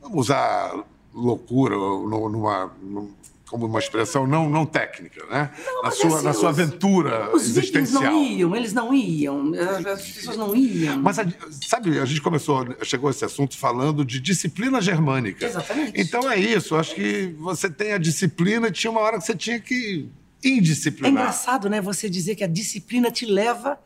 Vamos 0.00 0.18
usar 0.18 0.82
loucura 1.12 1.76
numa, 1.76 2.72
numa 2.82 3.10
como 3.48 3.66
uma 3.66 3.78
expressão 3.78 4.26
não, 4.26 4.48
não 4.48 4.64
técnica, 4.64 5.24
né? 5.26 5.50
Não, 5.64 5.82
na, 5.82 5.90
sua, 5.90 6.16
assim, 6.16 6.24
na 6.24 6.32
sua 6.32 6.48
aventura 6.48 7.34
os, 7.34 7.42
existencial. 7.42 8.02
Os 8.02 8.08
não 8.08 8.24
iam, 8.24 8.56
eles 8.56 8.72
não 8.72 8.94
iam, 8.94 9.52
as 9.54 10.02
pessoas 10.02 10.36
não 10.36 10.56
iam. 10.56 11.00
Mas, 11.00 11.18
a, 11.18 11.26
sabe, 11.66 11.98
a 11.98 12.04
gente 12.04 12.20
começou, 12.20 12.66
chegou 12.82 13.08
a 13.08 13.10
esse 13.10 13.24
assunto 13.24 13.56
falando 13.56 14.04
de 14.04 14.18
disciplina 14.18 14.80
germânica. 14.80 15.44
Exatamente. 15.44 16.00
Então 16.00 16.30
é 16.30 16.38
isso, 16.38 16.74
acho 16.74 16.94
que 16.94 17.34
você 17.38 17.68
tem 17.68 17.92
a 17.92 17.98
disciplina 17.98 18.68
e 18.68 18.72
tinha 18.72 18.90
uma 18.90 19.00
hora 19.00 19.18
que 19.18 19.24
você 19.24 19.34
tinha 19.34 19.60
que 19.60 20.08
indisciplinar. 20.42 21.10
É 21.10 21.12
engraçado, 21.12 21.68
né, 21.68 21.80
você 21.80 22.08
dizer 22.08 22.34
que 22.34 22.44
a 22.44 22.48
disciplina 22.48 23.10
te 23.10 23.26
leva 23.26 23.78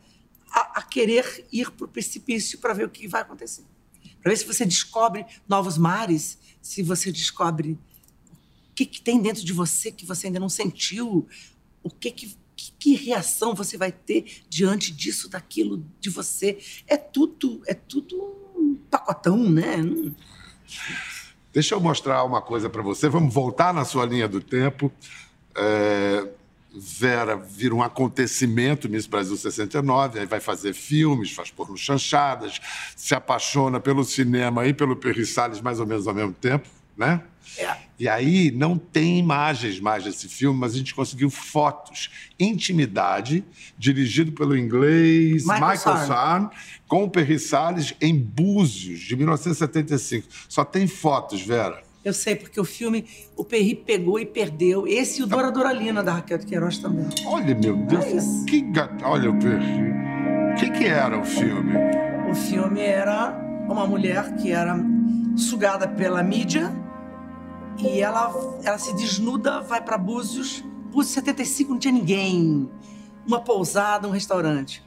a, 0.52 0.78
a 0.78 0.82
querer 0.82 1.46
ir 1.52 1.70
para 1.72 1.84
o 1.84 1.88
precipício 1.88 2.58
para 2.58 2.72
ver 2.72 2.84
o 2.84 2.88
que 2.88 3.06
vai 3.06 3.22
acontecer. 3.22 3.64
Para 4.22 4.30
ver 4.30 4.36
se 4.36 4.46
você 4.46 4.64
descobre 4.64 5.24
novos 5.48 5.78
mares, 5.78 6.38
se 6.60 6.82
você 6.82 7.12
descobre 7.12 7.78
que, 8.78 8.86
que 8.86 9.00
tem 9.00 9.20
dentro 9.20 9.44
de 9.44 9.52
você 9.52 9.90
que 9.90 10.06
você 10.06 10.28
ainda 10.28 10.38
não 10.38 10.48
sentiu? 10.48 11.26
O 11.82 11.90
que 11.90 12.12
que, 12.12 12.36
que, 12.54 12.72
que 12.78 12.94
reação 12.94 13.52
você 13.52 13.76
vai 13.76 13.90
ter 13.90 14.42
diante 14.48 14.92
disso, 14.92 15.28
daquilo, 15.28 15.84
de 15.98 16.08
você? 16.08 16.58
É 16.86 16.96
tudo, 16.96 17.60
é 17.66 17.74
tudo 17.74 18.16
um 18.56 18.78
pacotão, 18.88 19.36
né? 19.50 19.78
Deixa 21.52 21.74
eu 21.74 21.80
mostrar 21.80 22.22
uma 22.22 22.40
coisa 22.40 22.70
para 22.70 22.80
você. 22.80 23.08
Vamos 23.08 23.34
voltar 23.34 23.74
na 23.74 23.84
sua 23.84 24.06
linha 24.06 24.28
do 24.28 24.40
tempo. 24.40 24.92
É, 25.56 26.28
Vera 26.72 27.34
vira 27.34 27.74
um 27.74 27.82
acontecimento 27.82 28.88
Miss 28.88 29.08
Brasil 29.08 29.36
69, 29.36 30.20
aí 30.20 30.26
vai 30.26 30.38
fazer 30.38 30.72
filmes, 30.72 31.32
faz 31.32 31.50
porno 31.50 31.76
chanchadas, 31.76 32.60
se 32.94 33.12
apaixona 33.12 33.80
pelo 33.80 34.04
cinema 34.04 34.68
e 34.68 34.72
pelo 34.72 34.94
Perry 34.94 35.26
Salles 35.26 35.60
mais 35.60 35.80
ou 35.80 35.86
menos 35.86 36.06
ao 36.06 36.14
mesmo 36.14 36.34
tempo 36.34 36.77
né? 36.98 37.22
É. 37.56 37.74
E 37.98 38.06
aí 38.08 38.50
não 38.50 38.76
tem 38.76 39.18
imagens 39.18 39.80
mais 39.80 40.04
desse 40.04 40.28
filme, 40.28 40.58
mas 40.58 40.74
a 40.74 40.76
gente 40.78 40.94
conseguiu 40.94 41.30
fotos. 41.30 42.10
Intimidade, 42.38 43.42
dirigido 43.78 44.32
pelo 44.32 44.56
inglês 44.56 45.44
Michael 45.44 45.70
Michael, 45.70 46.06
Sarn, 46.06 46.48
com 46.86 47.04
o 47.04 47.10
Perry 47.10 47.38
Salles 47.38 47.94
em 48.00 48.14
Búzios, 48.16 49.00
de 49.00 49.16
1975. 49.16 50.28
Só 50.48 50.64
tem 50.64 50.86
fotos, 50.86 51.40
Vera. 51.40 51.82
Eu 52.04 52.12
sei, 52.12 52.36
porque 52.36 52.60
o 52.60 52.64
filme, 52.64 53.04
o 53.36 53.44
Perry 53.44 53.74
pegou 53.74 54.18
e 54.20 54.26
perdeu. 54.26 54.86
Esse 54.86 55.20
e 55.20 55.24
o 55.24 55.26
Dora 55.26 55.50
Doralina, 55.50 56.02
da 56.02 56.12
Raquel 56.14 56.38
de 56.38 56.46
Queiroz 56.46 56.78
também. 56.78 57.06
Olha, 57.26 57.54
meu 57.54 57.76
Deus, 57.76 58.04
É 58.04 58.50
que 58.50 58.60
ga- 58.62 58.96
Olha 59.02 59.30
o 59.30 59.38
Perry. 59.38 59.92
O 60.52 60.54
que, 60.56 60.70
que 60.70 60.84
era 60.86 61.18
o 61.18 61.24
filme? 61.24 61.72
O 62.30 62.34
filme 62.34 62.80
era 62.80 63.30
uma 63.68 63.86
mulher 63.86 64.34
que 64.36 64.50
era 64.52 64.76
sugada 65.36 65.86
pela 65.88 66.22
mídia 66.22 66.72
e 67.78 68.00
ela, 68.00 68.58
ela 68.64 68.78
se 68.78 68.94
desnuda, 68.94 69.60
vai 69.60 69.80
para 69.82 69.96
Búzios. 69.98 70.62
Búzios 70.90 71.14
75 71.14 71.72
não 71.72 71.78
tinha 71.78 71.92
ninguém. 71.92 72.68
Uma 73.26 73.40
pousada, 73.40 74.08
um 74.08 74.10
restaurante. 74.10 74.82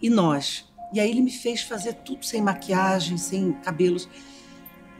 E 0.00 0.08
nós. 0.08 0.66
E 0.92 1.00
aí 1.00 1.10
ele 1.10 1.20
me 1.20 1.30
fez 1.32 1.62
fazer 1.62 1.94
tudo 1.94 2.24
sem 2.24 2.40
maquiagem, 2.40 3.18
sem 3.18 3.52
cabelos. 3.52 4.08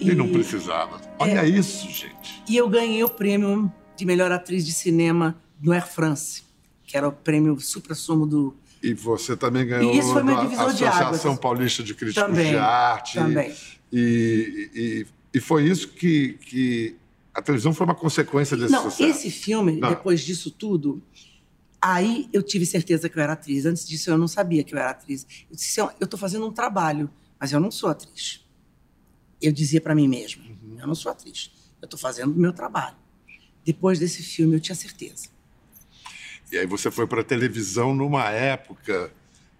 E 0.00 0.12
não 0.14 0.28
precisava. 0.28 1.00
Olha 1.18 1.40
É. 1.40 1.48
isso, 1.48 1.88
gente. 1.88 2.42
E 2.48 2.56
eu 2.56 2.68
ganhei 2.68 3.02
o 3.02 3.08
prêmio 3.08 3.72
de 3.96 4.04
melhor 4.04 4.30
atriz 4.30 4.66
de 4.66 4.72
cinema 4.72 5.36
no 5.60 5.72
Air 5.72 5.86
France, 5.86 6.42
que 6.84 6.96
era 6.96 7.08
o 7.08 7.12
prêmio 7.12 7.58
supra-sumo 7.60 8.26
do. 8.26 8.54
E 8.82 8.92
você 8.92 9.34
também 9.36 9.66
ganhou 9.66 9.94
E 9.94 9.98
isso 9.98 10.12
foi 10.12 10.22
meu 10.22 10.36
divisor 10.40 10.72
de 10.74 10.84
Associação 10.84 11.30
águas. 11.30 11.40
Paulista 11.40 11.82
de 11.82 11.94
Críticos 11.94 12.22
Também, 12.28 12.50
de 12.50 12.58
Arte. 12.58 13.14
também. 13.14 13.54
E, 13.90 14.70
e, 14.74 15.06
e 15.32 15.40
foi 15.40 15.64
isso 15.66 15.88
que, 15.88 16.34
que 16.42 16.94
a 17.36 17.42
televisão 17.42 17.72
foi 17.74 17.84
uma 17.86 17.94
consequência 17.94 18.56
desse 18.56 18.72
Não, 18.72 18.84
sucesso. 18.90 19.02
esse 19.04 19.30
filme, 19.30 19.76
Não. 19.76 19.88
depois 19.90 20.20
disso 20.22 20.50
tudo, 20.50 21.02
aí 21.80 22.28
eu 22.32 22.42
tive 22.42 22.64
certeza 22.64 23.08
que 23.08 23.18
eu 23.18 23.22
era 23.22 23.34
atriz. 23.34 23.66
Antes 23.66 23.86
disso, 23.86 24.10
eu 24.10 24.16
não 24.18 24.26
sabia 24.28 24.64
que 24.64 24.74
eu 24.74 24.78
era 24.78 24.90
atriz. 24.90 25.26
Eu 25.50 25.56
disse: 25.56 25.78
eu 25.80 25.90
estou 26.00 26.18
fazendo 26.18 26.46
um 26.46 26.52
trabalho, 26.52 27.10
mas 27.38 27.52
eu 27.52 27.60
não 27.60 27.70
sou 27.70 27.90
atriz. 27.90 28.44
Eu 29.40 29.52
dizia 29.52 29.80
para 29.80 29.94
mim 29.94 30.08
mesma: 30.08 30.42
Uhum. 30.44 30.76
eu 30.80 30.86
não 30.86 30.94
sou 30.94 31.12
atriz. 31.12 31.50
Eu 31.80 31.86
estou 31.86 31.98
fazendo 31.98 32.32
o 32.32 32.38
meu 32.38 32.52
trabalho. 32.52 32.96
Depois 33.64 33.98
desse 33.98 34.22
filme, 34.22 34.56
eu 34.56 34.60
tinha 34.60 34.74
certeza. 34.74 35.28
E 36.50 36.56
aí 36.56 36.66
você 36.66 36.90
foi 36.90 37.06
para 37.06 37.20
a 37.20 37.24
televisão 37.24 37.94
numa 37.94 38.30
época 38.30 39.12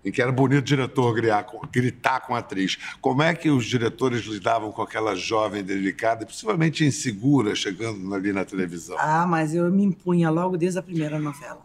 em 0.07 0.13
que 0.13 0.23
era 0.23 0.31
bonito 0.31 0.61
o 0.61 0.63
diretor 0.63 1.13
gritar 1.13 1.43
com, 1.43 1.61
gritar 1.67 2.21
com 2.21 2.37
a 2.37 2.39
atriz. 2.39 2.79
Como 3.01 3.21
é 3.25 3.35
que 3.35 3.51
os 3.51 3.67
diretores 3.67 4.25
lidavam 4.25 4.71
com 4.71 4.81
aquela 4.81 5.17
jovem 5.17 5.65
delicada 5.65 6.23
e 6.23 6.27
possivelmente 6.27 6.85
insegura 6.85 7.57
chegando 7.57 8.15
ali 8.15 8.33
na 8.33 8.45
televisão? 8.45 8.97
Ah, 9.01 9.27
mas 9.27 9.53
eu 9.53 9.69
me 9.69 9.83
impunha 9.83 10.31
logo 10.31 10.57
desde 10.57 10.79
a 10.79 10.83
primeira 10.83 11.19
novela. 11.19 11.61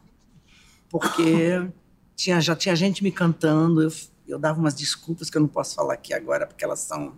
Porque 0.89 1.69
tinha, 2.17 2.41
já 2.41 2.55
tinha 2.55 2.75
gente 2.75 3.03
me 3.03 3.11
cantando, 3.11 3.83
eu, 3.83 3.91
eu 4.27 4.39
dava 4.39 4.59
umas 4.59 4.73
desculpas 4.73 5.29
que 5.29 5.37
eu 5.37 5.41
não 5.41 5.47
posso 5.47 5.75
falar 5.75 5.93
aqui 5.93 6.11
agora, 6.11 6.47
porque 6.47 6.65
elas 6.65 6.79
são 6.79 7.13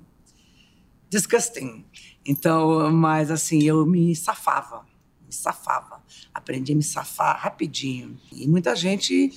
disgusting. 1.10 1.86
Então, 2.25 2.92
mas 2.92 3.32
assim, 3.32 3.63
eu 3.63 3.86
me 3.86 4.13
safava, 4.13 4.86
me 5.25 5.32
safava. 5.32 6.03
Aprendi 6.34 6.74
a 6.74 6.75
me 6.75 6.84
safar 6.84 7.39
rapidinho. 7.39 8.20
E 8.30 8.46
muita 8.46 8.75
gente 8.75 9.32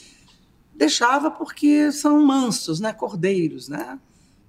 deixava 0.76 1.30
porque 1.30 1.90
são 1.90 2.24
mansos, 2.24 2.78
né? 2.80 2.92
Cordeiros, 2.92 3.68
né? 3.68 3.98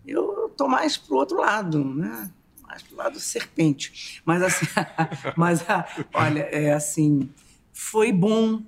Eu 0.05 0.51
tô 0.55 0.67
mais 0.67 0.98
pro 0.98 1.17
outro 1.17 1.38
lado, 1.38 1.84
né? 1.84 2.29
Mais 2.62 2.84
pro 2.84 2.98
lado 2.98 3.19
serpente. 3.19 4.22
Mas 4.25 4.41
assim, 4.43 4.65
mas 5.36 5.63
ah, 5.69 5.88
olha, 6.13 6.41
é 6.51 6.74
assim, 6.74 7.29
foi 7.74 8.12
bom 8.12 8.62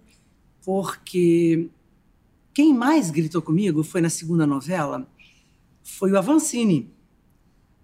porque 0.64 1.70
quem 2.54 2.74
mais 2.74 3.12
gritou 3.12 3.42
comigo 3.42 3.84
foi 3.84 4.02
na 4.02 4.10
segunda 4.10 4.48
novela, 4.48 5.08
foi 5.84 6.12
o 6.12 6.18
Avancini. 6.18 6.94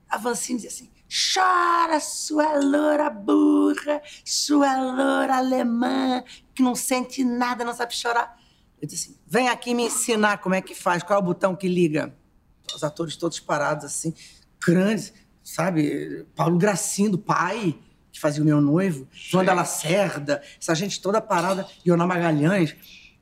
Avancini 0.09 0.59
dizia 0.59 0.69
assim: 0.69 0.89
chora, 1.33 1.99
sua 1.99 2.59
loura 2.59 3.09
burra, 3.09 4.01
sua 4.23 4.75
loura 4.77 5.37
alemã, 5.37 6.23
que 6.53 6.63
não 6.63 6.75
sente 6.75 7.23
nada, 7.23 7.63
não 7.63 7.73
sabe 7.73 7.93
chorar. 7.93 8.39
Eu 8.85 8.87
disse 8.87 9.09
assim: 9.09 9.19
vem 9.25 9.49
aqui 9.49 9.73
me 9.73 9.83
ensinar 9.83 10.37
como 10.37 10.53
é 10.53 10.61
que 10.61 10.75
faz, 10.75 11.01
qual 11.01 11.19
é 11.19 11.21
o 11.21 11.25
botão 11.25 11.55
que 11.55 11.67
liga. 11.67 12.15
Os 12.73 12.83
atores 12.83 13.15
todos 13.15 13.39
parados 13.39 13.85
assim, 13.85 14.13
grandes, 14.63 15.11
sabe? 15.43 16.25
Paulo 16.35 16.57
Gracindo, 16.57 17.17
pai, 17.17 17.75
que 18.11 18.19
fazia 18.19 18.43
o 18.43 18.45
meu 18.45 18.61
noivo, 18.61 19.07
João 19.11 19.43
da 19.43 19.53
Lacerda, 19.53 20.41
essa 20.59 20.75
gente 20.75 21.01
toda 21.01 21.19
parada, 21.19 21.67
Iona 21.85 22.05
Magalhães, 22.05 22.75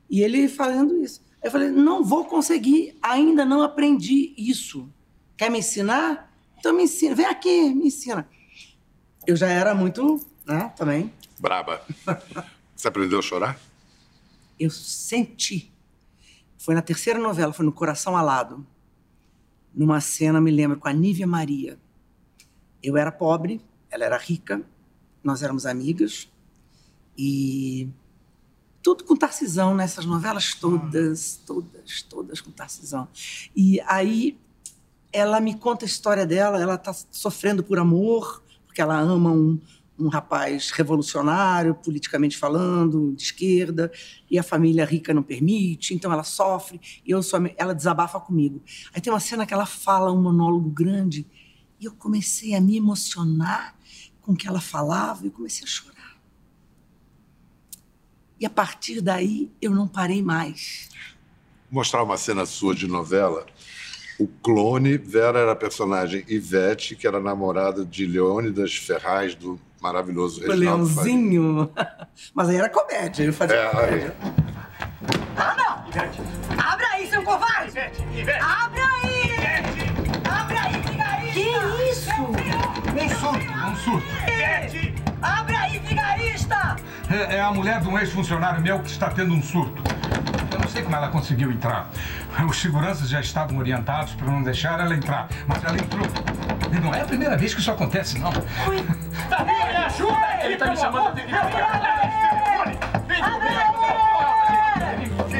e 0.08 0.22
ele 0.22 0.48
fazendo 0.48 1.02
isso. 1.02 1.22
Eu 1.42 1.50
falei: 1.50 1.70
não 1.70 2.04
vou 2.04 2.26
conseguir, 2.26 2.98
ainda 3.02 3.44
não 3.44 3.62
aprendi 3.62 4.34
isso. 4.36 4.92
Quer 5.36 5.50
me 5.50 5.60
ensinar? 5.60 6.30
Então 6.58 6.74
me 6.74 6.84
ensina, 6.84 7.14
vem 7.14 7.26
aqui, 7.26 7.74
me 7.74 7.86
ensina. 7.86 8.28
Eu 9.26 9.34
já 9.34 9.48
era 9.48 9.74
muito, 9.74 10.20
né, 10.46 10.72
também. 10.76 11.10
Braba. 11.38 11.82
Você 12.76 12.88
aprendeu 12.88 13.18
a 13.18 13.22
chorar? 13.22 13.58
Eu 14.58 14.70
senti. 14.70 15.72
Foi 16.58 16.74
na 16.74 16.82
terceira 16.82 17.18
novela, 17.18 17.52
foi 17.52 17.64
no 17.64 17.72
Coração 17.72 18.16
Alado. 18.16 18.66
Numa 19.74 20.00
cena, 20.00 20.40
me 20.40 20.50
lembro, 20.50 20.78
com 20.78 20.88
a 20.88 20.92
Nívia 20.92 21.26
Maria. 21.26 21.78
Eu 22.82 22.96
era 22.96 23.10
pobre, 23.10 23.60
ela 23.90 24.04
era 24.04 24.16
rica, 24.16 24.62
nós 25.22 25.42
éramos 25.42 25.66
amigas. 25.66 26.28
E 27.16 27.88
tudo 28.82 29.04
com 29.04 29.16
Tarcisão, 29.16 29.74
nessas 29.74 30.04
novelas 30.04 30.54
todas, 30.54 31.40
todas, 31.46 32.02
todas 32.02 32.40
com 32.40 32.50
Tarcisão. 32.50 33.08
E 33.56 33.80
aí 33.82 34.38
ela 35.12 35.40
me 35.40 35.54
conta 35.54 35.84
a 35.84 35.86
história 35.86 36.26
dela, 36.26 36.60
ela 36.60 36.74
está 36.74 36.92
sofrendo 36.92 37.62
por 37.62 37.78
amor, 37.78 38.42
porque 38.66 38.82
ela 38.82 38.98
ama 38.98 39.30
um, 39.30 39.58
um 39.98 40.08
rapaz 40.08 40.70
revolucionário, 40.70 41.74
politicamente 41.74 42.36
falando, 42.36 43.12
de 43.14 43.22
esquerda, 43.22 43.92
e 44.30 44.38
a 44.38 44.42
família 44.42 44.84
rica 44.84 45.14
não 45.14 45.22
permite, 45.22 45.94
então 45.94 46.12
ela 46.12 46.24
sofre, 46.24 46.80
e 47.06 47.10
eu 47.10 47.22
sou, 47.22 47.40
ela 47.56 47.74
desabafa 47.74 48.18
comigo. 48.20 48.62
Aí 48.92 49.00
tem 49.00 49.12
uma 49.12 49.20
cena 49.20 49.46
que 49.46 49.54
ela 49.54 49.66
fala 49.66 50.12
um 50.12 50.20
monólogo 50.20 50.68
grande, 50.68 51.26
e 51.80 51.84
eu 51.84 51.92
comecei 51.92 52.54
a 52.54 52.60
me 52.60 52.76
emocionar 52.76 53.76
com 54.20 54.32
o 54.32 54.36
que 54.36 54.48
ela 54.48 54.60
falava, 54.60 55.26
e 55.26 55.30
comecei 55.30 55.64
a 55.64 55.68
chorar. 55.68 55.94
E 58.40 58.46
a 58.46 58.50
partir 58.50 59.00
daí 59.00 59.50
eu 59.62 59.70
não 59.70 59.86
parei 59.86 60.22
mais. 60.22 60.88
Vou 61.70 61.80
mostrar 61.80 62.02
uma 62.02 62.16
cena 62.16 62.44
sua 62.44 62.74
de 62.74 62.86
novela. 62.86 63.46
O 64.18 64.28
clone, 64.28 64.96
Vera 64.96 65.40
era 65.40 65.52
a 65.52 65.56
personagem 65.56 66.24
Ivete, 66.28 66.94
que 66.94 67.06
era 67.06 67.20
namorada 67.20 67.84
de 67.84 68.06
Leônidas 68.06 68.76
Ferraz, 68.76 69.34
do 69.34 69.58
maravilhoso 69.84 70.42
O 70.42 70.48
Reginaldo 70.50 70.86
Faria. 70.88 71.12
Leãozinho. 71.12 71.70
Mas 72.34 72.48
aí 72.48 72.56
era 72.56 72.68
comédia, 72.70 73.24
eu 73.24 73.32
fazia 73.32 73.56
É, 73.56 73.68
comédia. 73.68 74.16
Ah, 75.36 75.54
não! 75.58 75.84
Abre 76.72 76.86
aí, 76.86 77.06
seu 77.06 77.22
covarde! 77.22 77.78
Abre 77.78 78.80
aí! 78.80 79.30
Abre 80.30 80.56
aí, 80.56 80.80
vigarista! 80.80 81.32
Que 81.34 81.50
isso? 81.92 82.10
Um 82.14 83.08
surto, 83.20 83.52
um 83.52 83.76
surto. 83.76 84.06
Abre 85.22 85.54
aí, 85.56 85.78
vigarista! 85.80 86.76
É, 87.10 87.36
é 87.36 87.40
a 87.42 87.52
mulher 87.52 87.80
de 87.80 87.88
um 87.88 87.98
ex-funcionário 87.98 88.62
meu 88.62 88.80
que 88.80 88.88
está 88.88 89.10
tendo 89.10 89.34
um 89.34 89.42
surto. 89.42 89.82
Eu 90.64 90.66
não 90.66 90.72
sei 90.72 90.82
como 90.82 90.96
ela 90.96 91.08
conseguiu 91.08 91.52
entrar. 91.52 91.90
Os 92.48 92.58
seguranças 92.58 93.10
já 93.10 93.20
estavam 93.20 93.58
orientados 93.58 94.14
para 94.14 94.26
não 94.28 94.42
deixar 94.42 94.80
ela 94.80 94.94
entrar, 94.94 95.28
mas 95.46 95.62
ela 95.62 95.76
entrou. 95.76 96.06
E 96.72 96.80
não 96.80 96.94
é 96.94 97.02
a 97.02 97.04
primeira 97.04 97.36
vez 97.36 97.52
que 97.52 97.60
isso 97.60 97.70
acontece, 97.70 98.18
não. 98.18 98.30
Me 98.32 99.76
ajuda! 99.76 100.16
Ele 100.42 100.56
tá 100.56 100.70
me 100.70 100.76
chamando 100.78 101.14
de 101.16 101.22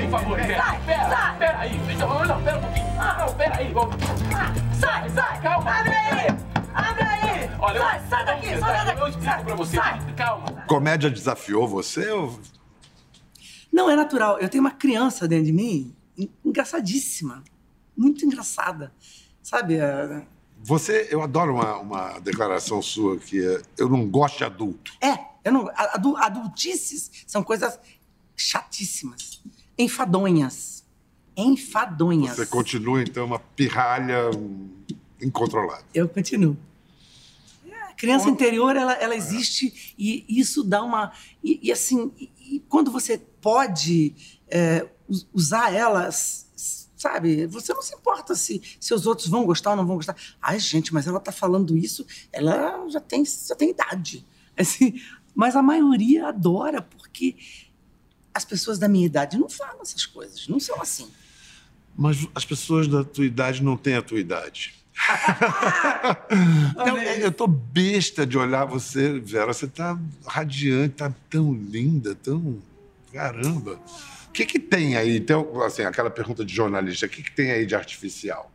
Por 0.03 0.11
favor, 0.11 0.39
Sai, 0.39 0.81
sai! 1.09 1.37
Pera 1.39 1.59
aí, 1.59 1.97
não, 1.99 2.25
não, 2.27 2.43
pera 2.43 2.59
um 2.59 2.61
pouquinho. 2.61 2.95
Não, 2.95 3.35
pera 3.35 3.57
aí, 3.57 3.73
vamos. 3.73 3.97
Sai, 4.79 5.09
sai! 5.09 5.41
Calma. 5.41 5.71
Abre 5.71 5.95
aí! 5.95 6.37
Abre 6.75 7.03
aí! 7.03 7.51
Olha, 7.59 7.81
sai, 7.81 8.01
sai 8.11 8.25
daqui, 8.27 8.59
sai 8.59 8.85
daqui! 8.85 9.01
Eu 9.01 9.09
explico 9.09 9.45
pra 9.45 9.55
você. 9.55 9.77
Sai! 9.77 10.01
Calma. 10.17 10.47
Comédia 10.67 11.11
desafiou 11.11 11.67
você? 11.67 12.11
Ou... 12.11 12.39
Não, 13.75 13.91
é 13.91 13.97
natural. 13.97 14.39
Eu 14.39 14.49
tenho 14.49 14.63
uma 14.63 14.71
criança 14.71 15.27
dentro 15.27 15.47
de 15.47 15.53
mim 15.53 15.93
en- 16.17 16.29
engraçadíssima. 16.45 17.43
Muito 17.97 18.25
engraçada. 18.25 18.93
Sabe? 19.43 19.75
é- 19.75 20.25
Você, 20.63 21.09
eu 21.11 21.21
adoro 21.21 21.55
uma, 21.55 21.77
uma 21.79 22.19
declaração 22.21 22.81
sua 22.81 23.19
que 23.19 23.45
é 23.45 23.61
eu 23.77 23.89
não 23.89 24.09
gosto 24.09 24.39
de 24.39 24.45
adulto. 24.45 24.93
É, 25.01 25.19
eu 25.45 25.53
não, 25.53 25.69
a- 25.71 25.95
adu- 25.97 26.17
adultices 26.17 27.11
são 27.27 27.43
coisas 27.43 27.77
chatíssimas. 28.37 29.43
Enfadonhas. 29.77 30.85
Enfadonhas. 31.37 32.37
Você 32.37 32.47
continua, 32.47 33.03
então, 33.03 33.27
uma 33.27 33.41
pirralha 33.41 34.31
incontrolável. 35.21 35.85
Eu 35.93 36.09
continuo. 36.09 36.57
É, 37.69 37.93
criança 37.95 38.29
interior, 38.31 38.77
ela, 38.77 38.93
ela 38.95 39.17
existe 39.17 39.95
e 39.99 40.25
isso 40.29 40.63
dá 40.63 40.81
uma. 40.83 41.13
E, 41.43 41.59
e 41.61 41.73
assim, 41.73 42.13
e, 42.17 42.31
e 42.57 42.61
quando 42.69 42.91
você 42.93 43.21
pode 43.45 44.15
é, 44.49 44.89
usar 45.35 45.71
elas, 45.71 46.47
sabe? 46.97 47.47
Você 47.49 47.75
não 47.75 47.83
se 47.83 47.95
importa 47.95 48.35
se, 48.35 48.63
se 48.81 48.95
os 48.95 49.07
outros 49.07 49.29
vão 49.29 49.45
gostar 49.45 49.73
ou 49.73 49.77
não 49.77 49.87
vão 49.87 49.97
gostar. 49.97 50.17
Ai, 50.41 50.59
gente, 50.59 50.95
mas 50.95 51.07
ela 51.07 51.19
está 51.19 51.31
falando 51.31 51.77
isso, 51.77 52.07
ela 52.33 52.89
já 52.89 53.01
tem, 53.01 53.23
já 53.23 53.55
tem 53.55 53.69
idade. 53.69 54.27
Assim, 54.57 54.99
mas 55.35 55.57
a 55.57 55.63
maioria 55.63 56.29
adora, 56.29 56.81
porque 56.81 57.37
as 58.33 58.47
pessoas 58.47 58.79
da 58.79 58.89
minha 58.89 59.05
idade 59.05 59.37
não 59.37 59.49
falam 59.49 59.83
essas 59.83 60.07
coisas, 60.07 60.49
não 60.49 60.61
são 60.61 60.81
assim. 60.81 61.11
Mas 61.97 62.27
as 62.35 62.45
pessoas 62.45 62.87
da 62.87 63.03
tua 63.03 63.27
idade 63.27 63.63
não 63.63 63.77
têm 63.77 63.97
a 63.97 64.03
tua 64.03 64.21
idade. 64.21 64.75
não, 66.77 67.03
eu 67.03 67.33
tô 67.33 67.49
besta 67.49 68.25
de 68.25 68.39
olhar 68.39 68.65
você, 68.65 69.19
Vera. 69.19 69.53
Você 69.53 69.67
tá 69.67 69.99
radiante, 70.25 70.95
tá 70.95 71.13
tão 71.29 71.53
linda, 71.53 72.15
tão. 72.15 72.63
Caramba. 73.15 73.81
O 74.29 74.33
que, 74.33 74.45
que 74.45 74.59
tem 74.59 74.97
aí? 74.97 75.21
Tem, 75.21 75.37
assim, 75.65 75.83
aquela 75.83 76.11
pergunta 76.11 76.45
de 76.45 76.53
jornalista: 76.53 77.07
o 77.07 77.09
que, 77.09 77.23
que 77.23 77.31
tem 77.31 77.53
aí 77.53 77.65
de 77.65 77.77
artificial? 77.77 78.51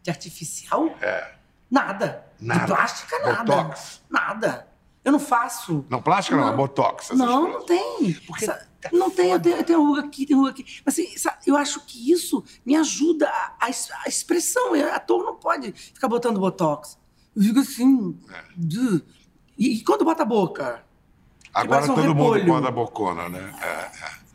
De 0.00 0.10
artificial? 0.10 0.96
É. 1.02 1.34
Nada. 1.68 2.24
nada. 2.40 2.60
De 2.60 2.66
plástica, 2.66 3.18
nada. 3.18 3.42
Botox? 3.42 4.02
Nada. 4.08 4.68
Eu 5.04 5.10
não 5.10 5.18
faço. 5.18 5.84
Não, 5.90 6.00
plástica 6.00 6.36
não, 6.36 6.46
não 6.46 6.52
é 6.52 6.56
botox. 6.56 7.10
não, 7.10 7.50
coisas. 7.50 7.52
não 7.52 7.66
tem. 7.66 8.12
Porque 8.26 8.46
não 8.92 9.10
tem, 9.10 9.30
eu 9.30 9.40
tenho, 9.40 9.56
eu 9.56 9.64
tenho 9.64 9.84
ruga 9.84 10.02
aqui, 10.02 10.24
tem 10.24 10.36
ruga 10.36 10.50
aqui. 10.50 10.64
Mas 10.84 10.94
assim, 10.94 11.08
eu 11.44 11.56
acho 11.56 11.84
que 11.84 12.12
isso 12.12 12.44
me 12.64 12.76
ajuda 12.76 13.28
a, 13.28 13.66
a 13.66 14.08
expressão. 14.08 14.74
Ator 14.92 15.24
não 15.24 15.34
pode 15.34 15.72
ficar 15.72 16.06
botando 16.06 16.38
botox. 16.38 16.96
Eu 17.34 17.42
fico 17.42 17.58
assim. 17.58 18.16
É. 18.32 18.44
E, 19.58 19.78
e, 19.78 19.84
quando 19.84 20.04
bota 20.04 20.22
a 20.22 20.26
boca? 20.26 20.85
Agora 21.56 21.84
um 21.84 21.86
todo 21.86 22.00
repolho. 22.02 22.44
mundo 22.44 22.46
bota 22.46 22.68
a 22.68 22.70
bocona, 22.70 23.28
né? 23.30 23.50
É, 23.62 23.66
é. 23.66 24.26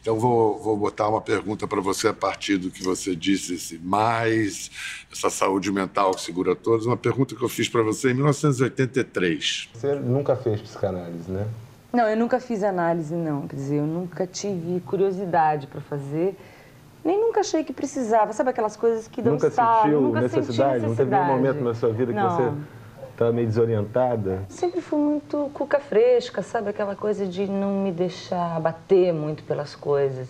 Então, 0.00 0.18
vou, 0.18 0.58
vou 0.58 0.76
botar 0.76 1.08
uma 1.08 1.20
pergunta 1.20 1.68
para 1.68 1.80
você 1.80 2.08
a 2.08 2.12
partir 2.12 2.56
do 2.56 2.68
que 2.70 2.82
você 2.82 3.14
disse, 3.14 3.54
esse 3.54 3.78
mais, 3.78 4.70
essa 5.12 5.30
saúde 5.30 5.70
mental 5.70 6.12
que 6.12 6.20
segura 6.20 6.56
todos. 6.56 6.84
Uma 6.84 6.96
pergunta 6.96 7.36
que 7.36 7.42
eu 7.42 7.48
fiz 7.48 7.68
para 7.68 7.82
você 7.82 8.10
em 8.10 8.14
1983. 8.14 9.68
Você 9.72 9.94
nunca 9.94 10.34
fez 10.34 10.60
psicanálise, 10.60 11.30
né? 11.30 11.46
Não, 11.92 12.08
eu 12.08 12.16
nunca 12.16 12.40
fiz 12.40 12.64
análise, 12.64 13.14
não. 13.14 13.46
Quer 13.46 13.56
dizer, 13.56 13.76
eu 13.76 13.86
nunca 13.86 14.26
tive 14.26 14.80
curiosidade 14.80 15.68
para 15.68 15.80
fazer. 15.80 16.36
Nem 17.04 17.20
nunca 17.20 17.40
achei 17.40 17.62
que 17.62 17.72
precisava. 17.72 18.32
Sabe 18.32 18.50
aquelas 18.50 18.76
coisas 18.76 19.06
que 19.06 19.22
dão 19.22 19.34
nunca 19.34 19.50
sentiu 19.50 20.00
nunca 20.00 20.20
necessidade? 20.22 20.82
necessidade? 20.82 20.86
Não 20.86 20.96
teve 20.96 21.10
nenhum 21.10 21.26
momento 21.26 21.62
na 21.62 21.74
sua 21.74 21.92
vida 21.92 22.12
que 22.12 22.18
não. 22.18 22.36
você 22.36 22.77
estava 23.18 23.32
meio 23.32 23.48
desorientada? 23.48 24.46
Sempre 24.48 24.80
fui 24.80 24.98
muito 24.98 25.50
cuca 25.52 25.80
fresca, 25.80 26.40
sabe? 26.40 26.70
Aquela 26.70 26.94
coisa 26.94 27.26
de 27.26 27.48
não 27.48 27.82
me 27.82 27.90
deixar 27.90 28.60
bater 28.60 29.12
muito 29.12 29.42
pelas 29.42 29.74
coisas. 29.74 30.28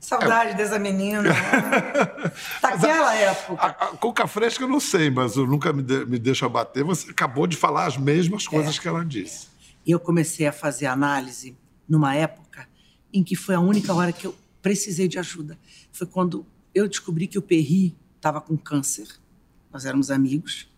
Saudade 0.00 0.56
dessa 0.56 0.80
menina. 0.80 1.22
Daquela 2.60 3.14
época. 3.14 3.62
A, 3.62 3.68
a, 3.68 3.86
cuca 3.96 4.26
fresca 4.26 4.64
eu 4.64 4.68
não 4.68 4.80
sei, 4.80 5.10
mas 5.10 5.36
eu 5.36 5.46
nunca 5.46 5.72
me, 5.72 5.80
de, 5.80 6.04
me 6.04 6.18
deixa 6.18 6.48
bater. 6.48 6.82
Você 6.82 7.12
acabou 7.12 7.46
de 7.46 7.56
falar 7.56 7.86
as 7.86 7.96
mesmas 7.96 8.48
coisas 8.48 8.76
é. 8.76 8.80
que 8.80 8.88
ela 8.88 9.04
disse. 9.04 9.46
Eu 9.86 10.00
comecei 10.00 10.44
a 10.44 10.52
fazer 10.52 10.86
análise 10.86 11.56
numa 11.88 12.16
época 12.16 12.66
em 13.12 13.22
que 13.22 13.36
foi 13.36 13.54
a 13.54 13.60
única 13.60 13.94
hora 13.94 14.10
que 14.10 14.26
eu 14.26 14.34
precisei 14.60 15.06
de 15.06 15.20
ajuda. 15.20 15.56
Foi 15.92 16.06
quando 16.08 16.44
eu 16.74 16.88
descobri 16.88 17.28
que 17.28 17.38
o 17.38 17.42
Perry 17.42 17.96
estava 18.16 18.40
com 18.40 18.56
câncer. 18.56 19.06
Nós 19.72 19.86
éramos 19.86 20.10
amigos, 20.10 20.71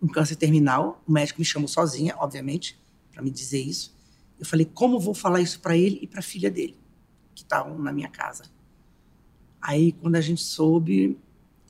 um 0.00 0.08
câncer 0.08 0.36
terminal. 0.36 1.02
O 1.06 1.12
médico 1.12 1.40
me 1.40 1.44
chamou 1.44 1.68
sozinha, 1.68 2.14
obviamente, 2.18 2.78
para 3.12 3.22
me 3.22 3.30
dizer 3.30 3.60
isso. 3.60 3.96
Eu 4.38 4.46
falei, 4.46 4.64
como 4.66 5.00
vou 5.00 5.14
falar 5.14 5.40
isso 5.40 5.60
para 5.60 5.76
ele 5.76 5.98
e 6.02 6.06
para 6.06 6.20
a 6.20 6.22
filha 6.22 6.50
dele, 6.50 6.78
que 7.34 7.42
estavam 7.42 7.78
na 7.78 7.92
minha 7.92 8.08
casa. 8.08 8.44
Aí, 9.60 9.92
quando 9.92 10.16
a 10.16 10.20
gente 10.20 10.40
soube, 10.40 11.18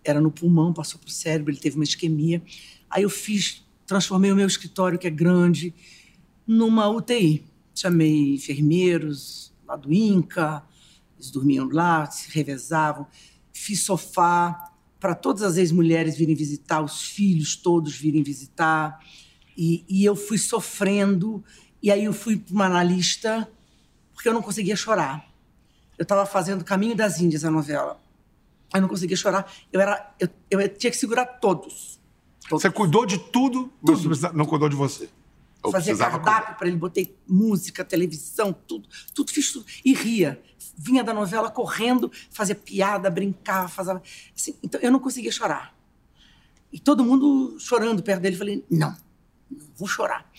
era 0.04 0.20
no 0.20 0.30
pulmão, 0.30 0.72
passou 0.72 1.00
para 1.00 1.08
o 1.08 1.10
cérebro, 1.10 1.50
ele 1.50 1.60
teve 1.60 1.76
uma 1.76 1.84
isquemia. 1.84 2.42
Aí 2.90 3.02
eu 3.02 3.10
fiz, 3.10 3.66
transformei 3.86 4.30
o 4.30 4.36
meu 4.36 4.46
escritório, 4.46 4.98
que 4.98 5.06
é 5.06 5.10
grande, 5.10 5.74
numa 6.46 6.88
UTI. 6.88 7.44
Chamei 7.74 8.34
enfermeiros 8.34 9.52
lá 9.66 9.76
do 9.76 9.92
INCA, 9.92 10.62
eles 11.16 11.30
dormiam 11.30 11.68
lá, 11.70 12.10
se 12.10 12.30
revezavam. 12.30 13.06
Fiz 13.52 13.82
sofá 13.84 14.67
para 15.00 15.14
todas 15.14 15.42
as 15.42 15.56
ex-mulheres 15.56 16.16
virem 16.16 16.34
visitar, 16.34 16.80
os 16.82 17.02
filhos 17.02 17.56
todos 17.56 17.96
virem 17.96 18.22
visitar. 18.22 18.98
E, 19.56 19.84
e 19.88 20.04
eu 20.04 20.16
fui 20.16 20.38
sofrendo. 20.38 21.44
E 21.82 21.90
aí 21.90 22.04
eu 22.04 22.12
fui 22.12 22.36
para 22.36 22.52
uma 22.52 22.66
analista, 22.66 23.48
porque 24.12 24.28
eu 24.28 24.34
não 24.34 24.42
conseguia 24.42 24.76
chorar. 24.76 25.24
Eu 25.96 26.02
estava 26.02 26.26
fazendo 26.26 26.64
Caminho 26.64 26.94
das 26.94 27.20
Índias, 27.20 27.44
a 27.44 27.50
novela. 27.50 28.00
Eu 28.74 28.80
não 28.80 28.88
conseguia 28.88 29.16
chorar. 29.16 29.50
Eu, 29.72 29.80
era, 29.80 30.14
eu, 30.20 30.28
eu 30.50 30.68
tinha 30.68 30.90
que 30.90 30.96
segurar 30.96 31.26
todos. 31.26 32.00
todos. 32.48 32.62
Você 32.62 32.70
cuidou 32.70 33.06
de 33.06 33.18
tudo, 33.18 33.72
tudo. 33.84 34.08
mas 34.08 34.20
não 34.32 34.44
cuidou 34.44 34.68
de 34.68 34.76
você. 34.76 35.08
Eu 35.64 35.72
fazia 35.72 35.96
cardápio 35.96 36.56
para 36.56 36.68
ele, 36.68 36.76
botei 36.76 37.16
música, 37.26 37.84
televisão, 37.84 38.52
tudo, 38.52 38.88
tudo 39.12 39.32
fiz 39.32 39.52
tudo. 39.52 39.66
E 39.84 39.92
ria. 39.92 40.40
Vinha 40.76 41.04
da 41.04 41.14
novela 41.14 41.50
correndo, 41.50 42.10
fazia 42.30 42.54
piada, 42.54 43.10
brincava, 43.10 43.68
fazia. 43.68 44.02
Assim, 44.34 44.54
então 44.62 44.80
eu 44.80 44.90
não 44.90 45.00
conseguia 45.00 45.30
chorar. 45.32 45.74
E 46.72 46.78
todo 46.78 47.04
mundo 47.04 47.56
chorando 47.58 48.02
perto 48.02 48.22
dele. 48.22 48.36
Falei, 48.36 48.64
não, 48.70 48.96
não 49.50 49.66
vou 49.76 49.88
chorar. 49.88 50.30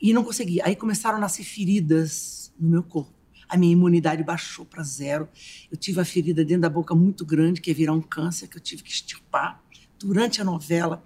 E 0.00 0.12
não 0.12 0.24
conseguia. 0.24 0.64
Aí 0.64 0.74
começaram 0.76 1.18
a 1.18 1.20
nascer 1.20 1.44
feridas 1.44 2.52
no 2.58 2.68
meu 2.68 2.82
corpo. 2.82 3.12
A 3.48 3.56
minha 3.56 3.72
imunidade 3.72 4.22
baixou 4.22 4.64
para 4.64 4.82
zero. 4.82 5.28
Eu 5.70 5.76
tive 5.76 6.00
a 6.00 6.04
ferida 6.04 6.44
dentro 6.44 6.62
da 6.62 6.70
boca 6.70 6.94
muito 6.94 7.24
grande, 7.24 7.60
que 7.60 7.70
ia 7.70 7.74
virar 7.74 7.92
um 7.92 8.02
câncer, 8.02 8.46
que 8.46 8.56
eu 8.56 8.60
tive 8.60 8.82
que 8.82 8.90
extirpar 8.90 9.62
durante 9.98 10.40
a 10.40 10.44
novela. 10.44 11.02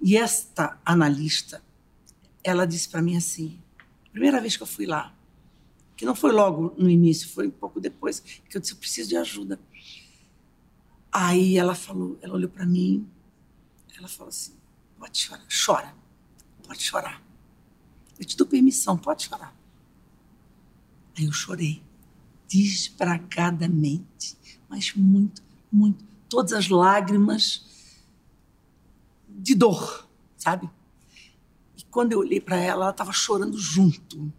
E 0.00 0.16
esta 0.16 0.78
analista 0.84 1.62
ela 2.42 2.66
disse 2.66 2.88
para 2.88 3.00
mim 3.00 3.16
assim, 3.16 3.58
primeira 4.10 4.40
vez 4.40 4.56
que 4.56 4.62
eu 4.62 4.66
fui 4.66 4.86
lá, 4.86 5.14
que 6.02 6.06
não 6.06 6.16
foi 6.16 6.32
logo 6.32 6.74
no 6.76 6.90
início, 6.90 7.28
foi 7.28 7.46
um 7.46 7.52
pouco 7.52 7.78
depois, 7.78 8.18
que 8.18 8.56
eu 8.56 8.60
disse, 8.60 8.72
eu 8.72 8.76
preciso 8.76 9.10
de 9.10 9.16
ajuda. 9.16 9.60
Aí 11.12 11.56
ela 11.56 11.76
falou, 11.76 12.18
ela 12.20 12.34
olhou 12.34 12.50
para 12.50 12.66
mim, 12.66 13.08
ela 13.96 14.08
falou 14.08 14.30
assim, 14.30 14.52
pode 14.98 15.16
chorar, 15.16 15.46
chora, 15.64 15.94
pode 16.66 16.82
chorar. 16.82 17.22
Eu 18.18 18.24
te 18.24 18.36
dou 18.36 18.48
permissão, 18.48 18.98
pode 18.98 19.26
chorar. 19.26 19.56
Aí 21.16 21.24
eu 21.24 21.32
chorei, 21.32 21.80
desbragadamente, 22.48 24.36
mas 24.68 24.92
muito, 24.96 25.40
muito. 25.70 26.04
Todas 26.28 26.52
as 26.52 26.68
lágrimas 26.68 27.64
de 29.28 29.54
dor, 29.54 30.08
sabe? 30.36 30.68
Quando 31.92 32.10
eu 32.10 32.18
olhei 32.18 32.40
para 32.40 32.56
ela, 32.56 32.86
ela 32.86 32.90
estava 32.90 33.12
chorando 33.12 33.56
junto. 33.56 34.32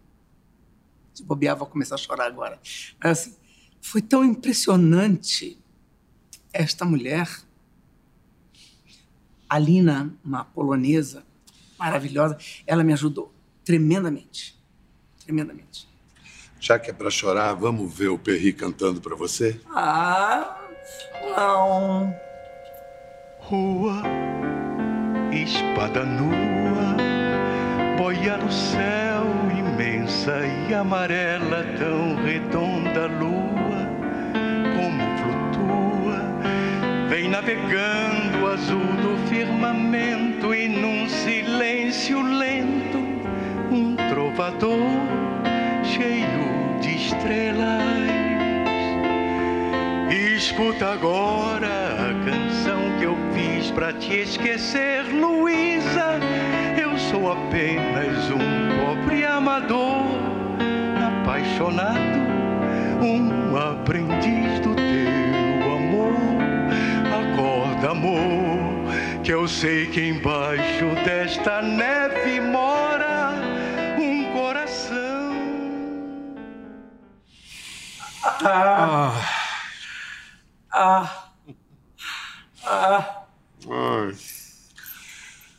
Se 1.24 1.26
bobear, 1.26 1.56
vou 1.56 1.66
começar 1.66 1.94
a 1.94 1.98
chorar 1.98 2.26
agora. 2.26 2.60
Mas 3.02 3.18
assim, 3.18 3.34
foi 3.80 4.02
tão 4.02 4.22
impressionante 4.22 5.58
esta 6.52 6.84
mulher. 6.84 7.26
A 9.48 9.58
Lina, 9.58 10.14
uma 10.22 10.44
polonesa 10.44 11.24
maravilhosa, 11.78 12.36
ela 12.66 12.84
me 12.84 12.92
ajudou 12.92 13.32
tremendamente. 13.64 14.54
Tremendamente. 15.24 15.88
Já 16.60 16.78
que 16.78 16.90
é 16.90 16.92
para 16.92 17.10
chorar, 17.10 17.54
vamos 17.54 17.92
ver 17.92 18.08
o 18.08 18.18
Perry 18.18 18.52
cantando 18.52 19.00
para 19.00 19.16
você? 19.16 19.58
Ah, 19.74 20.60
não. 21.36 22.14
Rua, 23.38 24.02
espada 25.32 26.04
nua 26.04 26.96
boia 27.96 28.36
no 28.36 28.52
céu 28.52 29.03
imensa 29.74 30.40
e 30.46 30.72
amarela, 30.72 31.64
tão 31.76 32.14
redonda 32.24 33.04
a 33.04 33.06
lua, 33.06 33.90
como 34.76 35.02
flutua, 35.18 37.08
vem 37.08 37.28
navegando 37.28 38.46
azul 38.52 38.78
do 38.78 39.28
firmamento 39.28 40.54
e 40.54 40.68
num 40.68 41.08
silêncio 41.08 42.22
lento, 42.22 42.98
um 43.72 43.96
trovador 44.10 44.78
cheio 45.82 46.78
de 46.80 46.96
estrelas. 47.06 47.94
Escuta 50.36 50.92
agora 50.92 51.66
a 51.66 52.24
canção 52.24 52.53
para 53.74 53.92
te 53.92 54.20
esquecer, 54.20 55.02
Luísa. 55.12 56.20
Eu 56.80 56.96
sou 56.96 57.32
apenas 57.32 58.30
um 58.30 58.78
pobre 58.78 59.24
amador, 59.24 60.06
apaixonado, 61.20 61.98
um 63.02 63.56
aprendiz 63.56 64.60
do 64.60 64.74
teu 64.74 65.72
amor. 65.76 66.14
Acorda, 67.34 67.90
amor, 67.90 68.92
que 69.24 69.32
eu 69.32 69.48
sei 69.48 69.86
que 69.86 70.08
embaixo 70.08 70.86
desta 71.04 71.60
neve 71.60 72.40
mora 72.40 73.32
um 73.98 74.32
coração. 74.32 75.34
Ah. 78.44 79.12
Ah. 80.72 81.02
ah. 81.10 81.23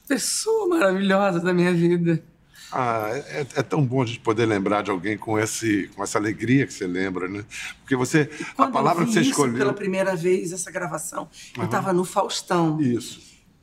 Pessoa 0.08 0.68
maravilhosa 0.68 1.40
da 1.40 1.54
minha 1.54 1.74
vida. 1.74 2.24
Ah, 2.72 3.10
é, 3.14 3.42
é, 3.56 3.64
tão 3.64 3.86
bom 3.86 4.02
a 4.02 4.06
gente 4.06 4.20
poder 4.20 4.46
lembrar 4.46 4.82
de 4.82 4.92
alguém 4.92 5.18
com, 5.18 5.40
esse, 5.40 5.88
com 5.96 6.04
essa 6.04 6.18
alegria 6.18 6.68
que 6.68 6.74
você 6.74 6.86
lembra, 6.86 7.28
né? 7.28 7.46
Porque 7.82 7.96
você. 7.96 8.30
a 8.58 8.68
palavra 8.68 9.04
eu 9.04 9.08
vi 9.08 9.14
que 9.14 9.14
você 9.14 9.22
isso 9.22 9.30
escolheu. 9.32 9.58
pela 9.58 9.74
primeira 9.74 10.16
vez, 10.16 10.52
essa 10.52 10.70
gravação, 10.72 11.24
Uhum. 11.56 11.64
eu 11.64 11.66
estava 11.66 11.94
no 11.94 12.04
Faustão. 12.04 12.80
Isso. 12.82 13.22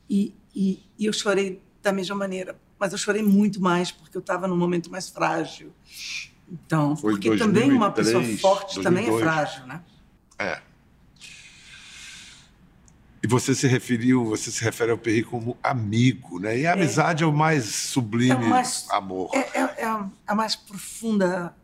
E, 0.09 0.33
e, 0.55 0.79
e 0.97 1.05
eu 1.05 1.13
chorei 1.13 1.61
da 1.81 1.91
mesma 1.91 2.15
maneira. 2.15 2.55
Mas 2.79 2.91
eu 2.91 2.97
chorei 2.97 3.21
muito 3.23 3.61
mais, 3.61 3.91
porque 3.91 4.17
eu 4.17 4.21
estava 4.21 4.47
num 4.47 4.57
momento 4.57 4.89
mais 4.91 5.09
frágil. 5.09 5.71
Então, 6.51 6.95
Foi 6.95 7.13
porque 7.13 7.29
2003, 7.29 7.39
também 7.63 7.77
uma 7.77 7.91
pessoa 7.91 8.23
forte 8.37 8.81
também 8.81 9.05
é 9.05 9.09
2002. 9.09 9.21
frágil, 9.21 9.67
né? 9.67 9.81
É. 10.39 10.59
E 13.23 13.27
você 13.27 13.55
se 13.55 13.65
referiu, 13.67 14.25
você 14.25 14.51
se 14.51 14.61
refere 14.61 14.91
ao 14.91 14.97
Perry 14.97 15.23
como 15.23 15.57
amigo, 15.63 16.39
né? 16.39 16.59
E 16.59 16.67
a 16.67 16.73
amizade 16.73 17.23
é, 17.23 17.25
o 17.27 17.31
mais 17.31 17.63
sublime 17.63 18.31
É 18.31 18.35
o 18.35 18.49
mais- 18.49 18.85
amor. 18.91 19.29
É, 19.33 19.39
é- 19.61 19.75
é 19.77 19.85
a- 19.85 20.09
a 20.27 20.35
mais 20.35 20.57
profunda 20.57 21.55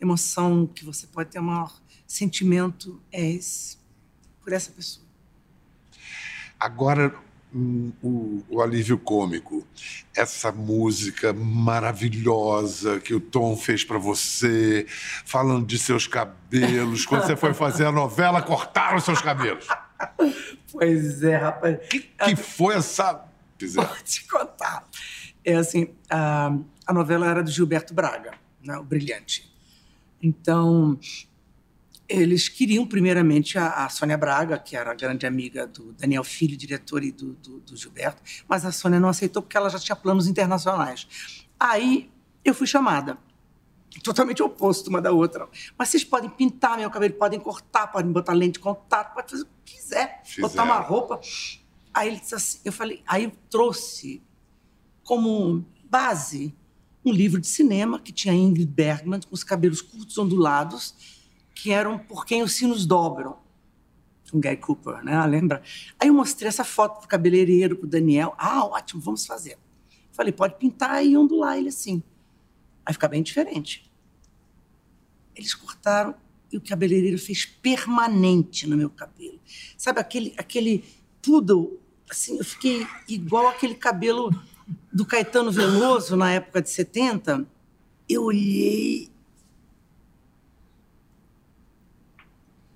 emoção 0.00 0.66
que 0.66 0.84
você 0.86 1.06
pode 1.06 1.28
ter, 1.30 1.38
o 1.38 1.42
maior 1.42 1.70
sentimento 2.06 2.98
é 3.12 3.30
esse, 3.30 3.76
por 4.42 4.54
essa 4.54 4.70
pessoa. 4.72 5.04
Agora, 6.58 7.14
hum, 7.54 7.92
o, 8.02 8.42
o 8.48 8.62
alívio 8.62 8.96
cômico, 8.96 9.66
essa 10.16 10.50
música 10.50 11.32
maravilhosa 11.34 13.00
que 13.00 13.14
o 13.14 13.20
Tom 13.20 13.56
fez 13.56 13.84
pra 13.84 13.98
você, 13.98 14.86
falando 15.26 15.66
de 15.66 15.78
seus 15.78 16.06
cabelos. 16.06 17.04
Quando 17.04 17.26
você 17.26 17.36
foi 17.36 17.52
fazer 17.52 17.84
a 17.86 17.92
novela, 17.92 18.40
cortaram 18.40 18.98
seus 19.00 19.20
cabelos. 19.20 19.66
Pois 20.70 21.22
é, 21.22 21.36
rapaz. 21.36 21.78
Que 21.88 22.36
foi 22.36 22.76
essa. 22.76 23.24
Fizeram. 23.58 23.88
Vou 23.88 23.96
te 23.98 24.26
contar. 24.26 24.84
É 25.44 25.54
assim, 25.54 25.94
a, 26.08 26.56
a 26.86 26.92
novela 26.92 27.28
era 27.28 27.42
do 27.42 27.50
Gilberto 27.50 27.92
Braga, 27.94 28.32
né, 28.64 28.76
o 28.76 28.84
Brilhante. 28.84 29.52
Então, 30.22 30.98
eles 32.08 32.48
queriam 32.48 32.86
primeiramente 32.86 33.58
a, 33.58 33.84
a 33.84 33.88
Sônia 33.88 34.16
Braga, 34.16 34.58
que 34.58 34.76
era 34.76 34.92
a 34.92 34.94
grande 34.94 35.26
amiga 35.26 35.66
do 35.66 35.92
Daniel 35.92 36.22
Filho, 36.22 36.56
diretor, 36.56 37.02
e 37.02 37.10
do, 37.10 37.32
do, 37.34 37.60
do 37.60 37.76
Gilberto, 37.76 38.22
mas 38.48 38.64
a 38.64 38.72
Sônia 38.72 39.00
não 39.00 39.08
aceitou 39.08 39.42
porque 39.42 39.56
ela 39.56 39.68
já 39.68 39.78
tinha 39.78 39.96
planos 39.96 40.26
internacionais. 40.26 41.06
Aí 41.58 42.10
eu 42.44 42.54
fui 42.54 42.66
chamada. 42.66 43.16
Totalmente 44.00 44.42
oposto 44.42 44.88
uma 44.88 45.00
da 45.00 45.12
outra. 45.12 45.48
Mas 45.76 45.88
vocês 45.88 46.04
podem 46.04 46.30
pintar 46.30 46.78
meu 46.78 46.90
cabelo, 46.90 47.14
podem 47.14 47.38
cortar, 47.38 47.88
podem 47.88 48.10
botar 48.10 48.32
lente 48.32 48.54
de 48.54 48.60
contato, 48.60 49.14
pode 49.14 49.30
fazer 49.30 49.42
o 49.42 49.48
que 49.64 49.74
quiser. 49.74 50.22
Botar 50.40 50.64
uma 50.64 50.76
Fizeram. 50.76 50.88
roupa. 50.88 51.20
Aí 51.92 52.08
ele 52.08 52.20
disse 52.20 52.34
assim, 52.34 52.58
eu 52.64 52.72
falei, 52.72 53.02
aí 53.06 53.24
eu 53.24 53.32
trouxe 53.50 54.22
como 55.04 55.64
base 55.84 56.54
um 57.04 57.12
livro 57.12 57.40
de 57.40 57.46
cinema 57.46 57.98
que 57.98 58.12
tinha 58.12 58.32
Ingrid 58.32 58.70
Bergman 58.70 59.20
com 59.20 59.34
os 59.34 59.44
cabelos 59.44 59.82
curtos 59.82 60.16
ondulados, 60.16 60.94
que 61.54 61.70
eram 61.70 61.98
por 61.98 62.24
quem 62.24 62.42
os 62.42 62.52
sinos 62.52 62.86
dobram. 62.86 63.36
Um 64.32 64.40
Guy 64.40 64.56
Cooper, 64.56 65.04
né? 65.04 65.26
Lembra? 65.26 65.62
Aí 66.00 66.08
eu 66.08 66.14
mostrei 66.14 66.48
essa 66.48 66.64
foto 66.64 67.00
pro 67.00 67.08
cabeleireiro, 67.08 67.76
pro 67.76 67.86
Daniel. 67.86 68.34
Ah, 68.38 68.64
ótimo, 68.64 69.02
vamos 69.02 69.26
fazer. 69.26 69.58
Falei, 70.10 70.32
pode 70.32 70.54
pintar 70.54 71.04
e 71.04 71.14
ondular 71.18 71.58
ele 71.58 71.68
assim. 71.68 72.02
Aí 72.84 72.92
fica 72.92 73.08
bem 73.08 73.22
diferente. 73.22 73.90
Eles 75.34 75.54
cortaram 75.54 76.14
e 76.52 76.56
o 76.56 76.60
cabeleireiro 76.60 77.18
fez 77.18 77.44
permanente 77.44 78.66
no 78.66 78.76
meu 78.76 78.90
cabelo. 78.90 79.40
Sabe 79.76 80.00
aquele, 80.00 80.34
aquele 80.36 80.84
poodle? 81.22 81.80
Assim, 82.10 82.36
eu 82.36 82.44
fiquei 82.44 82.86
igual 83.08 83.48
aquele 83.48 83.74
cabelo 83.74 84.30
do 84.92 85.06
Caetano 85.06 85.50
Veloso 85.50 86.16
na 86.16 86.32
época 86.32 86.60
de 86.60 86.68
70. 86.68 87.46
Eu 88.08 88.24
olhei. 88.24 89.10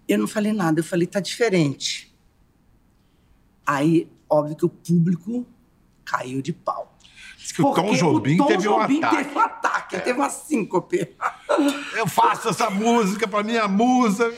Eu 0.09 0.19
não 0.19 0.27
falei 0.27 0.53
nada, 0.53 0.81
eu 0.81 0.85
falei, 0.85 1.07
tá 1.07 1.21
diferente. 1.21 2.15
Aí, 3.67 4.09
óbvio 4.31 4.57
que 4.57 4.65
o 4.65 4.69
público 4.69 5.45
caiu 6.05 6.41
de 6.41 6.53
pau. 6.53 6.96
Diz 7.47 7.53
que 7.53 7.63
o 7.63 7.67
Tom 7.73 7.75
Porque 7.85 7.97
Jobim 7.99 8.35
o 8.35 8.39
Tom 8.39 8.47
teve 8.47 8.69
um 8.69 8.81
Jobim 8.81 8.99
ataque. 9.05 9.17
teve 9.25 9.35
um 9.37 9.41
ataque, 9.41 10.01
teve 10.01 10.19
uma 10.19 10.29
síncope. 10.31 11.09
Eu 11.95 12.09
faço 12.09 12.49
essa 12.49 12.69
música 12.69 13.29
pra 13.29 13.45
minha 13.45 13.69
musa. 13.69 14.35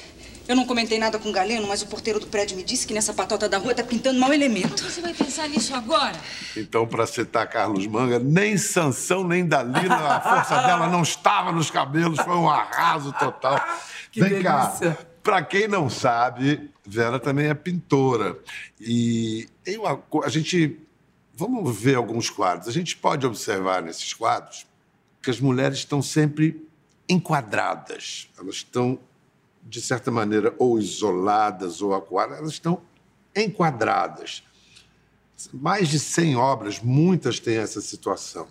Eu 0.46 0.54
não 0.54 0.66
comentei 0.66 0.98
nada 0.98 1.18
com 1.18 1.28
o 1.30 1.32
Galeno, 1.32 1.66
mas 1.66 1.80
o 1.82 1.86
porteiro 1.86 2.20
do 2.20 2.26
prédio 2.26 2.56
me 2.56 2.62
disse 2.62 2.86
que 2.86 2.92
nessa 2.94 3.12
patota 3.14 3.48
da 3.48 3.56
rua 3.58 3.74
tá 3.74 3.82
pintando 3.82 4.18
mau 4.20 4.32
elemento. 4.32 4.82
Você 4.82 5.00
vai 5.00 5.12
pensar 5.14 5.48
nisso 5.48 5.74
agora? 5.74 6.16
Então, 6.56 6.86
para 6.86 7.06
citar 7.06 7.46
Carlos 7.48 7.86
Manga, 7.86 8.18
nem 8.18 8.56
Sansão 8.58 9.24
nem 9.24 9.46
Dalila, 9.46 9.94
a 10.16 10.20
força 10.20 10.60
dela 10.66 10.86
não 10.88 11.02
estava 11.02 11.50
nos 11.52 11.70
cabelos, 11.70 12.18
foi 12.20 12.34
um 12.36 12.48
arraso 12.48 13.12
total. 13.18 13.58
Que 14.10 14.20
Vem 14.22 14.42
cá, 14.42 14.64
delícia. 14.68 14.98
para 15.22 15.42
quem 15.42 15.68
não 15.68 15.90
sabe, 15.90 16.70
Vera 16.86 17.18
também 17.20 17.46
é 17.48 17.54
pintora. 17.54 18.38
E 18.80 19.46
co- 20.08 20.24
a 20.24 20.30
gente. 20.30 20.78
Vamos 21.38 21.80
ver 21.80 21.94
alguns 21.94 22.28
quadros. 22.28 22.66
A 22.66 22.72
gente 22.72 22.96
pode 22.96 23.24
observar 23.24 23.80
nesses 23.80 24.12
quadros 24.12 24.66
que 25.22 25.30
as 25.30 25.38
mulheres 25.38 25.78
estão 25.78 26.02
sempre 26.02 26.66
enquadradas. 27.08 28.28
Elas 28.36 28.56
estão, 28.56 28.98
de 29.62 29.80
certa 29.80 30.10
maneira, 30.10 30.52
ou 30.58 30.80
isoladas 30.80 31.80
ou 31.80 31.94
acuadas, 31.94 32.38
elas 32.38 32.50
estão 32.50 32.82
enquadradas. 33.36 34.42
Mais 35.52 35.88
de 35.88 36.00
100 36.00 36.34
obras, 36.34 36.80
muitas 36.80 37.38
têm 37.38 37.58
essa 37.58 37.80
situação. 37.80 38.48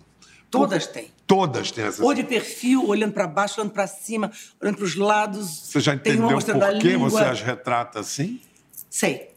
Todas 0.50 0.86
têm. 0.86 1.12
Todas 1.26 1.70
têm 1.70 1.84
essa 1.84 2.02
Ou 2.02 2.14
de 2.14 2.24
perfil, 2.24 2.88
olhando 2.88 3.12
para 3.12 3.26
baixo, 3.26 3.60
olhando 3.60 3.74
para 3.74 3.86
cima, 3.86 4.32
olhando 4.58 4.76
para 4.76 4.84
os 4.86 4.94
lados. 4.94 5.46
Você 5.46 5.78
já 5.78 5.94
Tem 5.94 6.18
uma 6.18 6.32
entendeu 6.32 6.58
por 6.58 6.78
que 6.78 6.88
língua. 6.88 7.10
você 7.10 7.22
as 7.22 7.42
retrata 7.42 8.00
assim? 8.00 8.40
Sei. 8.88 9.36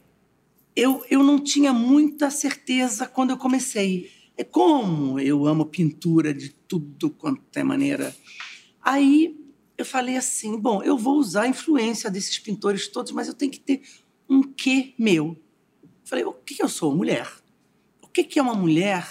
Eu, 0.75 1.03
eu 1.09 1.21
não 1.21 1.39
tinha 1.39 1.73
muita 1.73 2.29
certeza 2.29 3.05
quando 3.05 3.31
eu 3.31 3.37
comecei. 3.37 4.09
É 4.37 4.43
como 4.43 5.19
eu 5.19 5.45
amo 5.45 5.65
pintura 5.65 6.33
de 6.33 6.49
tudo 6.49 7.09
quanto 7.09 7.41
é 7.55 7.63
maneira. 7.63 8.15
Aí 8.81 9.37
eu 9.77 9.85
falei 9.85 10.15
assim: 10.15 10.57
bom, 10.57 10.81
eu 10.81 10.97
vou 10.97 11.17
usar 11.17 11.43
a 11.43 11.47
influência 11.47 12.09
desses 12.09 12.39
pintores 12.39 12.87
todos, 12.87 13.11
mas 13.11 13.27
eu 13.27 13.33
tenho 13.33 13.51
que 13.51 13.59
ter 13.59 13.81
um 14.29 14.41
quê 14.41 14.93
meu. 14.97 15.37
Falei: 16.05 16.23
o 16.23 16.33
que 16.33 16.55
que 16.55 16.63
eu 16.63 16.69
sou? 16.69 16.95
Mulher. 16.95 17.29
O 18.01 18.07
que 18.07 18.23
que 18.23 18.39
é 18.39 18.41
uma 18.41 18.55
mulher 18.55 19.05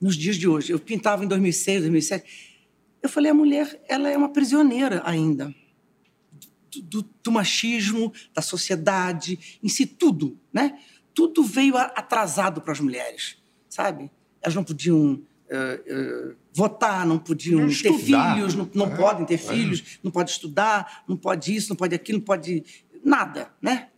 nos 0.00 0.16
dias 0.16 0.36
de 0.36 0.48
hoje? 0.48 0.72
Eu 0.72 0.78
pintava 0.78 1.24
em 1.24 1.28
2006, 1.28 1.82
2007. 1.82 2.60
Eu 3.02 3.08
falei: 3.08 3.30
a 3.32 3.34
mulher, 3.34 3.82
ela 3.88 4.08
é 4.08 4.16
uma 4.16 4.32
prisioneira 4.32 5.02
ainda 5.04 5.54
do, 6.82 7.02
do- 7.02 7.32
machismo, 7.32 8.12
da 8.34 8.42
sociedade, 8.42 9.58
em 9.62 9.68
si, 9.68 9.86
tudo, 9.86 10.38
né? 10.52 10.78
Tudo 11.14 11.42
veio 11.42 11.76
atrasado 11.76 12.60
para 12.60 12.72
as 12.72 12.80
mulheres, 12.80 13.36
sabe? 13.68 14.10
Elas 14.42 14.54
não 14.54 14.62
podiam 14.64 15.22
eh, 15.48 15.82
eh, 15.86 16.34
votar, 16.52 17.04
não 17.06 17.18
podiam 17.18 17.60
Não 17.62 17.68
ter 17.68 17.92
filhos, 17.92 18.54
não, 18.54 18.70
não 18.74 18.86
É, 18.86 18.96
podem 18.96 19.26
ter 19.26 19.34
é. 19.34 19.38
filhos, 19.38 19.98
não 20.02 20.10
pode 20.10 20.30
estudar, 20.30 21.04
não 21.08 21.16
pode 21.16 21.54
isso, 21.54 21.68
não 21.70 21.76
pode 21.76 21.94
aquilo, 21.94 22.18
não 22.18 22.24
pode 22.24 22.64
nada, 23.04 23.52
né? 23.60 23.88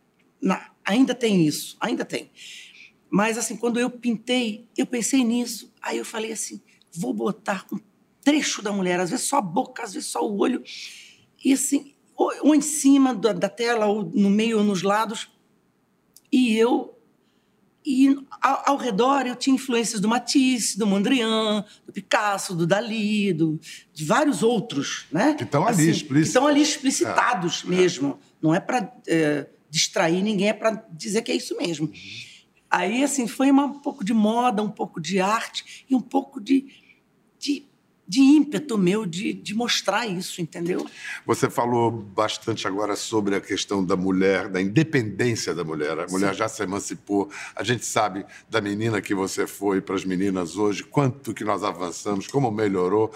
Na- 0.41 0.71
ainda 0.85 1.15
tem 1.15 1.47
isso, 1.47 1.77
ainda 1.81 2.05
tem. 2.05 2.31
Mas 3.11 3.37
assim, 3.37 3.57
quando 3.57 3.79
eu 3.79 3.91
pintei, 3.91 4.67
eu 4.77 4.87
pensei 4.87 5.23
nisso, 5.23 5.71
aí 5.83 5.99
eu 5.99 6.05
falei 6.05 6.33
assim, 6.33 6.61
vou 6.91 7.13
botar 7.13 7.67
um 7.73 7.79
trecho 8.25 8.63
da 8.63 8.73
mulher, 8.73 8.99
às 9.01 9.11
vezes 9.11 9.27
só 9.27 9.37
a 9.39 9.43
boca, 9.43 9.83
às 9.83 9.93
vezes 9.93 10.09
só 10.09 10.27
o 10.27 10.39
olho, 10.39 10.63
e 11.45 11.53
assim, 11.53 11.92
ou, 12.23 12.49
ou 12.49 12.55
em 12.55 12.61
cima 12.61 13.15
da, 13.15 13.33
da 13.33 13.49
tela, 13.49 13.87
ou 13.87 14.05
no 14.15 14.31
meio 14.31 14.59
ou 14.59 14.65
nos 14.65 14.83
lados, 14.83 15.29
e 16.31 16.57
eu 16.57 16.89
e 17.85 18.17
ao, 18.41 18.71
ao 18.71 18.77
redor 18.77 19.27
eu 19.27 19.35
tinha 19.35 19.55
influências 19.57 20.01
do 20.01 20.09
Matisse, 20.09 20.79
do 20.79 20.87
Mondrian, 20.87 21.65
do 21.85 21.93
Picasso, 21.93 22.55
do 22.55 22.65
Dali, 22.67 23.33
do, 23.33 23.59
de 23.93 24.05
vários 24.05 24.43
outros, 24.43 25.07
né? 25.11 25.35
Que 25.35 25.43
estão 25.43 25.67
ali, 25.67 25.91
explícitos. 25.91 26.29
estão 26.29 26.47
ali 26.47 26.63
explicitados 26.63 27.65
mesmo. 27.65 28.19
Não 28.41 28.55
é 28.55 28.61
para 28.61 28.89
distrair 29.69 30.23
ninguém, 30.23 30.49
é 30.49 30.53
para 30.53 30.87
dizer 30.93 31.23
que 31.23 31.33
é 31.33 31.37
isso 31.37 31.57
mesmo. 31.57 31.91
Aí, 32.71 33.03
assim, 33.03 33.27
foi 33.27 33.51
uma- 33.51 33.67
um 33.67 33.81
pouco 33.81 34.05
de 34.05 34.15
moda, 34.15 34.63
um 34.63 34.71
pouco 34.71 35.01
de 35.01 35.19
arte 35.21 35.85
e 35.91 35.95
um 35.95 36.01
pouco 36.01 36.41
de, 36.41 36.67
de, 38.13 38.21
ímpeto 38.21 38.77
meu 38.77 39.07
de, 39.07 39.33
de 39.33 39.55
mostrar 39.55 40.07
isso, 40.07 40.43
entendeu? 40.43 40.87
Você 41.25 41.49
falou 41.49 41.91
bastante 41.91 42.69
agora 42.69 42.95
sobre 42.95 43.35
a 43.35 43.41
questão 43.41 43.83
da 43.83 43.97
mulher, 43.97 44.51
da 44.51 44.61
independência 44.61 45.55
da 45.55 45.65
mulher. 45.65 45.99
A 45.99 46.07
mulher 46.09 46.35
já 46.35 46.47
se 46.47 46.63
emancipou. 46.63 47.31
A 47.57 47.65
gente 47.65 47.87
sabe 47.87 48.27
da 48.51 48.61
menina 48.61 49.01
que 49.01 49.15
você 49.15 49.47
foi 49.47 49.81
para 49.81 49.95
as 49.95 50.05
meninas 50.05 50.59
hoje, 50.59 50.85
quanto 50.85 51.33
que 51.33 51.43
nós 51.43 51.65
avançamos, 51.65 52.27
como 52.27 52.51
melhorou. 52.51 53.11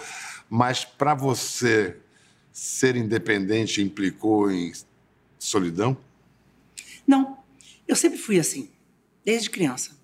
Mas 0.49 0.83
para 0.83 1.13
você 1.13 1.97
ser 2.51 2.95
independente 2.95 3.83
implicou 3.83 4.49
em 4.49 4.73
solidão? 5.37 5.95
Não. 7.05 7.37
Eu 7.87 7.95
sempre 7.95 8.17
fui 8.17 8.39
assim, 8.39 8.71
desde 9.23 9.51
criança. 9.51 9.96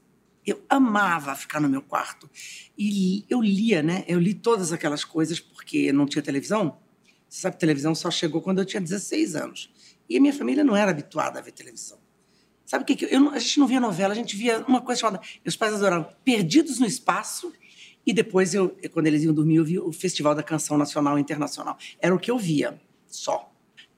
Eu 0.45 0.62
amava 0.69 1.36
ficar 1.36 1.60
no 1.60 1.69
meu 1.69 1.82
quarto. 1.82 2.29
E 2.77 3.25
eu 3.29 3.41
lia, 3.41 3.82
né? 3.82 4.03
Eu 4.08 4.19
li 4.19 4.34
todas 4.34 4.73
aquelas 4.73 5.06
coisas 5.06 5.39
porque 5.39 5.91
não 5.91 6.06
tinha 6.06 6.21
televisão. 6.21 6.77
Você 7.29 7.41
sabe, 7.41 7.58
televisão 7.58 7.95
só 7.95 8.12
chegou 8.12 8.41
quando 8.41 8.60
eu 8.60 8.65
tinha 8.65 8.82
16 8.82 9.36
anos. 9.36 9.71
E 10.10 10.17
a 10.17 10.21
minha 10.21 10.34
família 10.34 10.63
não 10.63 10.75
era 10.75 10.91
habituada 10.91 11.39
a 11.39 11.41
ver 11.41 11.51
televisão. 11.51 11.97
Sabe 12.65 12.84
o 12.84 12.86
que? 12.86 13.06
Eu, 13.06 13.29
a 13.29 13.39
gente 13.39 13.60
não 13.60 13.67
via 13.67 13.79
novela, 13.79 14.13
a 14.13 14.15
gente 14.15 14.36
via 14.36 14.63
uma 14.67 14.82
coisa 14.82 15.01
chamada. 15.01 15.21
Meus 15.43 15.56
pais 15.56 15.73
adoravam 15.73 16.10
Perdidos 16.23 16.79
no 16.79 16.86
Espaço. 16.86 17.53
E 18.06 18.12
depois, 18.12 18.53
eu, 18.53 18.75
quando 18.91 19.08
eles 19.08 19.23
iam 19.23 19.34
dormir, 19.34 19.56
eu 19.56 19.65
via 19.65 19.84
o 19.84 19.93
Festival 19.93 20.36
da 20.36 20.43
Canção 20.43 20.77
Nacional 20.77 21.17
e 21.17 21.21
Internacional. 21.21 21.77
Era 21.99 22.13
o 22.13 22.19
que 22.19 22.29
eu 22.29 22.38
via, 22.38 22.82
só. 23.08 23.52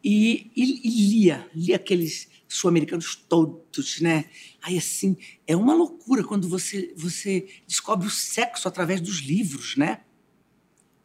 E, 0.08 0.52
e, 0.56 0.88
e 0.88 1.10
lia, 1.10 1.50
lia 1.56 1.78
aqueles 1.78 2.28
sul-americanos 2.48 3.16
todos, 3.16 4.00
né? 4.00 4.26
Aí, 4.62 4.78
assim, 4.78 5.18
é 5.48 5.56
uma 5.56 5.74
loucura 5.74 6.24
quando 6.24 6.48
você, 6.48 6.94
você 6.96 7.48
descobre 7.68 8.06
o 8.06 8.12
sexo 8.12 8.68
através 8.68 9.02
dos 9.02 9.18
livros, 9.22 9.76
né? 9.76 10.02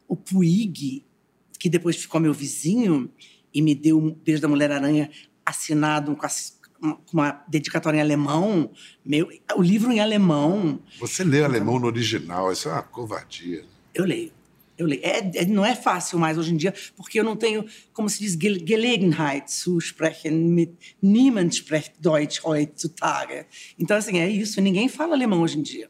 O 0.07 0.15
Puig, 0.15 1.03
que 1.57 1.67
depois 1.67 1.95
ficou 1.95 2.21
meu 2.21 2.31
vizinho 2.31 3.11
e 3.51 3.59
me 3.59 3.73
deu 3.73 3.97
um 3.97 4.13
beijo 4.13 4.39
da 4.39 4.47
Mulher-Aranha 4.47 5.09
assinado 5.43 6.15
com, 6.15 6.27
uma 7.11 7.43
dedicatória 7.47 7.97
em 7.97 8.01
alemão, 8.01 8.71
meu, 9.03 9.29
o 9.55 9.63
livro 9.63 9.91
em 9.91 9.99
alemão. 9.99 10.79
Você 10.99 11.23
lê 11.23 11.43
alemão 11.43 11.79
no 11.79 11.87
original, 11.87 12.51
isso 12.51 12.69
é 12.69 12.71
uma 12.71 12.83
covardia. 12.83 13.65
Eu 13.95 14.05
leio. 14.05 14.31
Eu 14.81 14.87
leio. 14.87 15.01
É, 15.03 15.19
é, 15.35 15.45
não 15.45 15.63
é 15.63 15.75
fácil 15.75 16.17
mais 16.17 16.39
hoje 16.39 16.53
em 16.53 16.57
dia, 16.57 16.73
porque 16.95 17.19
eu 17.19 17.23
não 17.23 17.35
tenho, 17.35 17.65
como 17.93 18.09
se 18.09 18.19
diz, 18.19 18.33
Gelegenheit 18.33 19.51
zu 19.51 19.77
sprechen 19.77 20.31
mit 20.31 20.95
niemand 21.01 21.53
spricht 21.53 21.93
Deutsch 21.99 22.41
heutzutage. 22.43 23.45
Então, 23.77 23.95
assim, 23.95 24.17
é 24.17 24.27
isso. 24.27 24.59
Ninguém 24.59 24.89
fala 24.89 25.13
alemão 25.13 25.41
hoje 25.41 25.59
em 25.59 25.61
dia. 25.61 25.87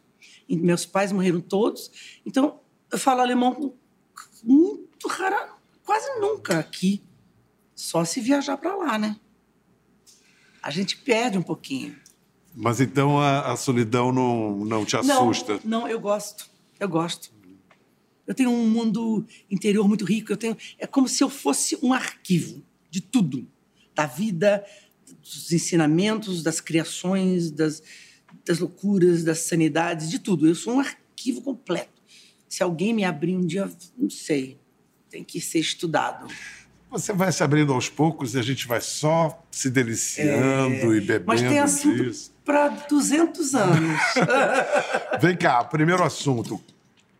E 0.48 0.58
meus 0.58 0.86
pais 0.86 1.14
morreram 1.14 1.40
todos, 1.40 2.20
então 2.26 2.60
eu 2.92 2.98
falo 2.98 3.22
alemão 3.22 3.74
muito 4.44 5.08
raro, 5.08 5.54
quase 5.86 6.20
nunca 6.20 6.60
aqui. 6.60 7.02
Só 7.74 8.04
se 8.04 8.20
viajar 8.20 8.58
para 8.58 8.76
lá, 8.76 8.98
né? 8.98 9.16
A 10.62 10.70
gente 10.70 10.98
perde 10.98 11.38
um 11.38 11.42
pouquinho. 11.42 11.96
Mas 12.54 12.82
então 12.82 13.20
a, 13.20 13.54
a 13.54 13.56
solidão 13.56 14.12
não, 14.12 14.66
não 14.66 14.84
te 14.84 14.98
assusta? 14.98 15.54
Não, 15.64 15.82
não, 15.82 15.88
eu 15.88 16.00
gosto. 16.00 16.50
Eu 16.78 16.90
gosto. 16.90 17.32
Eu 18.28 18.34
tenho 18.34 18.50
um 18.50 18.70
mundo 18.70 19.26
interior 19.50 19.88
muito 19.88 20.06
rico. 20.06 20.32
Eu 20.32 20.38
tenho, 20.38 20.58
é 20.78 20.88
como 20.88 21.08
se 21.08 21.24
eu 21.24 21.30
fosse 21.30 21.78
um 21.82 21.94
arquivo 21.94 22.64
de 22.90 23.02
tudo, 23.02 23.48
da 23.96 24.06
vida, 24.06 24.64
dos 25.22 25.52
ensinamentos, 25.52 26.44
das 26.44 26.60
criações, 26.60 27.52
das, 27.52 27.82
das 28.46 28.60
loucuras, 28.60 29.24
das 29.24 29.40
sanidades, 29.40 30.10
de 30.10 30.20
tudo. 30.20 30.48
Eu 30.48 30.56
sou 30.56 30.76
um 30.76 30.80
arquivo 30.80 31.42
completo. 31.42 32.02
Se 32.48 32.62
alguém 32.64 32.94
me 32.94 33.04
abrir 33.04 33.36
um 33.36 33.46
dia, 33.46 33.70
não 33.98 34.10
sei, 34.10 34.58
tem 35.10 35.24
que 35.24 35.40
ser 35.40 35.60
estudado. 35.60 36.28
Você 36.90 37.14
vai 37.14 37.32
se 37.32 37.42
abrindo 37.42 37.72
aos 37.72 37.88
poucos 37.88 38.36
e 38.36 38.40
a 38.40 38.42
gente 38.42 38.68
vai 38.68 38.82
só 38.82 39.42
se 39.50 39.70
deliciando 39.70 40.94
é, 40.94 40.98
e 40.98 41.00
bebendo 41.00 41.24
Mas 41.26 41.42
tem 41.42 41.58
assunto 41.58 42.32
para 42.44 42.68
200 42.68 43.56
anos. 43.56 44.02
Vem 45.22 45.38
cá, 45.38 45.64
primeiro 45.64 46.04
assunto 46.04 46.62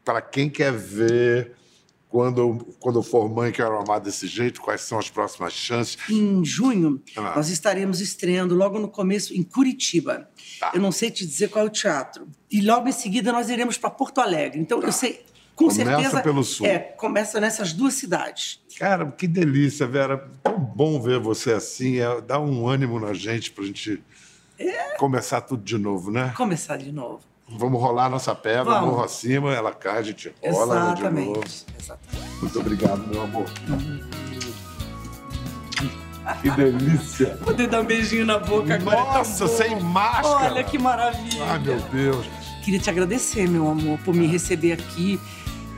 para 0.04 0.22
quem 0.22 0.50
quer 0.50 0.72
ver 0.72 1.54
quando, 2.12 2.76
quando 2.80 3.02
for 3.02 3.30
mãe, 3.30 3.54
quero 3.54 3.80
amar 3.80 4.02
desse 4.02 4.28
jeito, 4.28 4.62
quais 4.62 4.82
são 4.82 5.00
as 5.00 5.10
próximas 5.10 5.54
chances? 5.54 5.98
Em 6.10 6.44
junho, 6.44 7.02
ah. 7.16 7.34
nós 7.38 7.50
estaremos 7.50 8.02
estreando 8.02 8.54
logo 8.54 8.78
no 8.78 8.90
começo 8.90 9.34
em 9.34 9.42
Curitiba. 9.42 10.30
Tá. 10.60 10.72
Eu 10.74 10.82
não 10.82 10.92
sei 10.92 11.10
te 11.10 11.26
dizer 11.26 11.50
qual 11.50 11.64
é 11.64 11.68
o 11.68 11.72
teatro. 11.72 12.28
E 12.52 12.62
logo 12.62 12.88
em 12.90 12.92
seguida 12.92 13.32
nós 13.32 13.50
iremos 13.50 13.78
para 13.78 13.90
Porto 13.90 14.20
Alegre. 14.20 14.60
Então, 14.60 14.82
tá. 14.82 14.88
eu 14.88 14.92
sei, 14.92 15.24
com 15.56 15.70
começa 15.70 15.90
certeza. 15.90 16.22
pelo 16.22 16.44
sul. 16.44 16.66
É, 16.66 16.80
começa 16.80 17.40
nessas 17.40 17.72
duas 17.72 17.94
cidades. 17.94 18.60
Cara, 18.78 19.10
que 19.10 19.26
delícia, 19.26 19.88
Vera. 19.88 20.30
Tão 20.44 20.60
bom 20.60 21.00
ver 21.00 21.18
você 21.18 21.54
assim. 21.54 22.00
É, 22.00 22.20
dá 22.20 22.42
um 22.42 22.68
ânimo 22.68 23.00
na 23.00 23.14
gente 23.14 23.52
para 23.52 23.64
a 23.64 23.68
gente 23.68 24.04
é. 24.60 24.98
começar 24.98 25.40
tudo 25.40 25.64
de 25.64 25.78
novo, 25.78 26.12
né? 26.12 26.34
Começar 26.36 26.76
de 26.76 26.92
novo. 26.92 27.31
Vamos 27.58 27.82
rolar 27.82 28.10
nossa 28.10 28.34
pedra, 28.34 28.64
Vamos. 28.64 28.90
morro 28.90 29.04
acima, 29.04 29.54
ela 29.54 29.74
cai, 29.74 29.98
a 29.98 30.02
gente 30.02 30.34
rola 30.44 30.94
de 30.96 31.04
novo. 31.04 31.44
Exatamente. 31.80 32.40
Muito 32.42 32.60
obrigado, 32.60 33.08
meu 33.08 33.22
amor. 33.24 33.46
Que 36.42 36.50
delícia! 36.52 37.38
Poder 37.44 37.68
dar 37.68 37.82
um 37.82 37.86
beijinho 37.86 38.26
na 38.26 38.40
boca 38.40 38.76
agora. 38.76 38.98
É 38.98 39.04
nossa, 39.04 39.46
é 39.46 39.48
sem 39.48 39.80
máscara! 39.82 40.54
Olha 40.54 40.64
que 40.64 40.78
maravilha! 40.78 41.44
Ai, 41.46 41.60
meu 41.60 41.80
Deus! 41.80 42.26
Queria 42.64 42.80
te 42.80 42.90
agradecer, 42.90 43.48
meu 43.50 43.68
amor, 43.68 44.00
por 44.00 44.14
me 44.14 44.28
receber 44.28 44.74
aqui. 44.74 45.20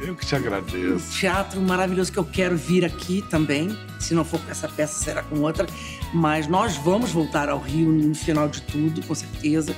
Eu 0.02 0.16
que 0.16 0.26
te 0.26 0.36
agradeço. 0.36 0.96
Um 0.96 1.20
teatro 1.20 1.62
maravilhoso 1.62 2.12
que 2.12 2.20
eu 2.20 2.26
quero 2.26 2.58
vir 2.58 2.84
aqui 2.84 3.24
também. 3.30 3.76
Se 4.00 4.14
não 4.14 4.26
for 4.26 4.40
com 4.42 4.52
essa 4.52 4.68
peça, 4.68 5.02
será 5.02 5.24
com 5.24 5.40
outra. 5.40 5.66
Mas 6.14 6.46
nós 6.46 6.76
vamos 6.76 7.12
voltar 7.12 7.48
ao 7.50 7.58
Rio 7.58 7.90
no 7.90 8.14
final 8.14 8.50
de 8.50 8.62
tudo, 8.64 9.02
com 9.08 9.16
certeza 9.16 9.74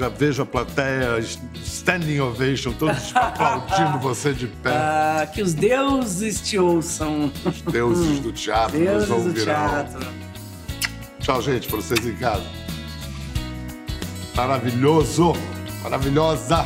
já 0.00 0.08
vejo 0.08 0.42
a 0.42 0.46
plateia 0.46 1.18
standing 1.62 2.20
ovation, 2.20 2.72
todos 2.72 3.12
aplaudindo 3.14 3.98
você 3.98 4.32
de 4.32 4.46
pé. 4.46 4.70
Ah, 4.70 5.28
que 5.30 5.42
os 5.42 5.52
deuses 5.52 6.40
te 6.40 6.58
ouçam. 6.58 7.30
Os 7.44 7.60
deuses 7.70 8.20
do 8.20 8.32
teatro 8.32 8.78
deuses 8.78 9.08
nos 9.10 9.26
ouvirão. 9.26 9.34
Do 9.34 9.44
teatro. 9.44 10.08
Tchau, 11.18 11.42
gente, 11.42 11.68
para 11.68 11.76
vocês 11.76 12.06
em 12.06 12.16
casa. 12.16 12.46
Maravilhoso, 14.34 15.34
maravilhosa. 15.82 16.64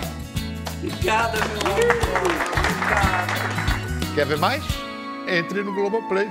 Obrigada, 0.79 1.39
meu 1.39 1.73
amor. 1.73 1.97
Obrigada. 2.21 3.35
Quer 4.15 4.27
ver 4.27 4.39
mais? 4.39 4.63
Entre 5.27 5.61
no 5.65 5.75
Globoplay. 5.75 6.29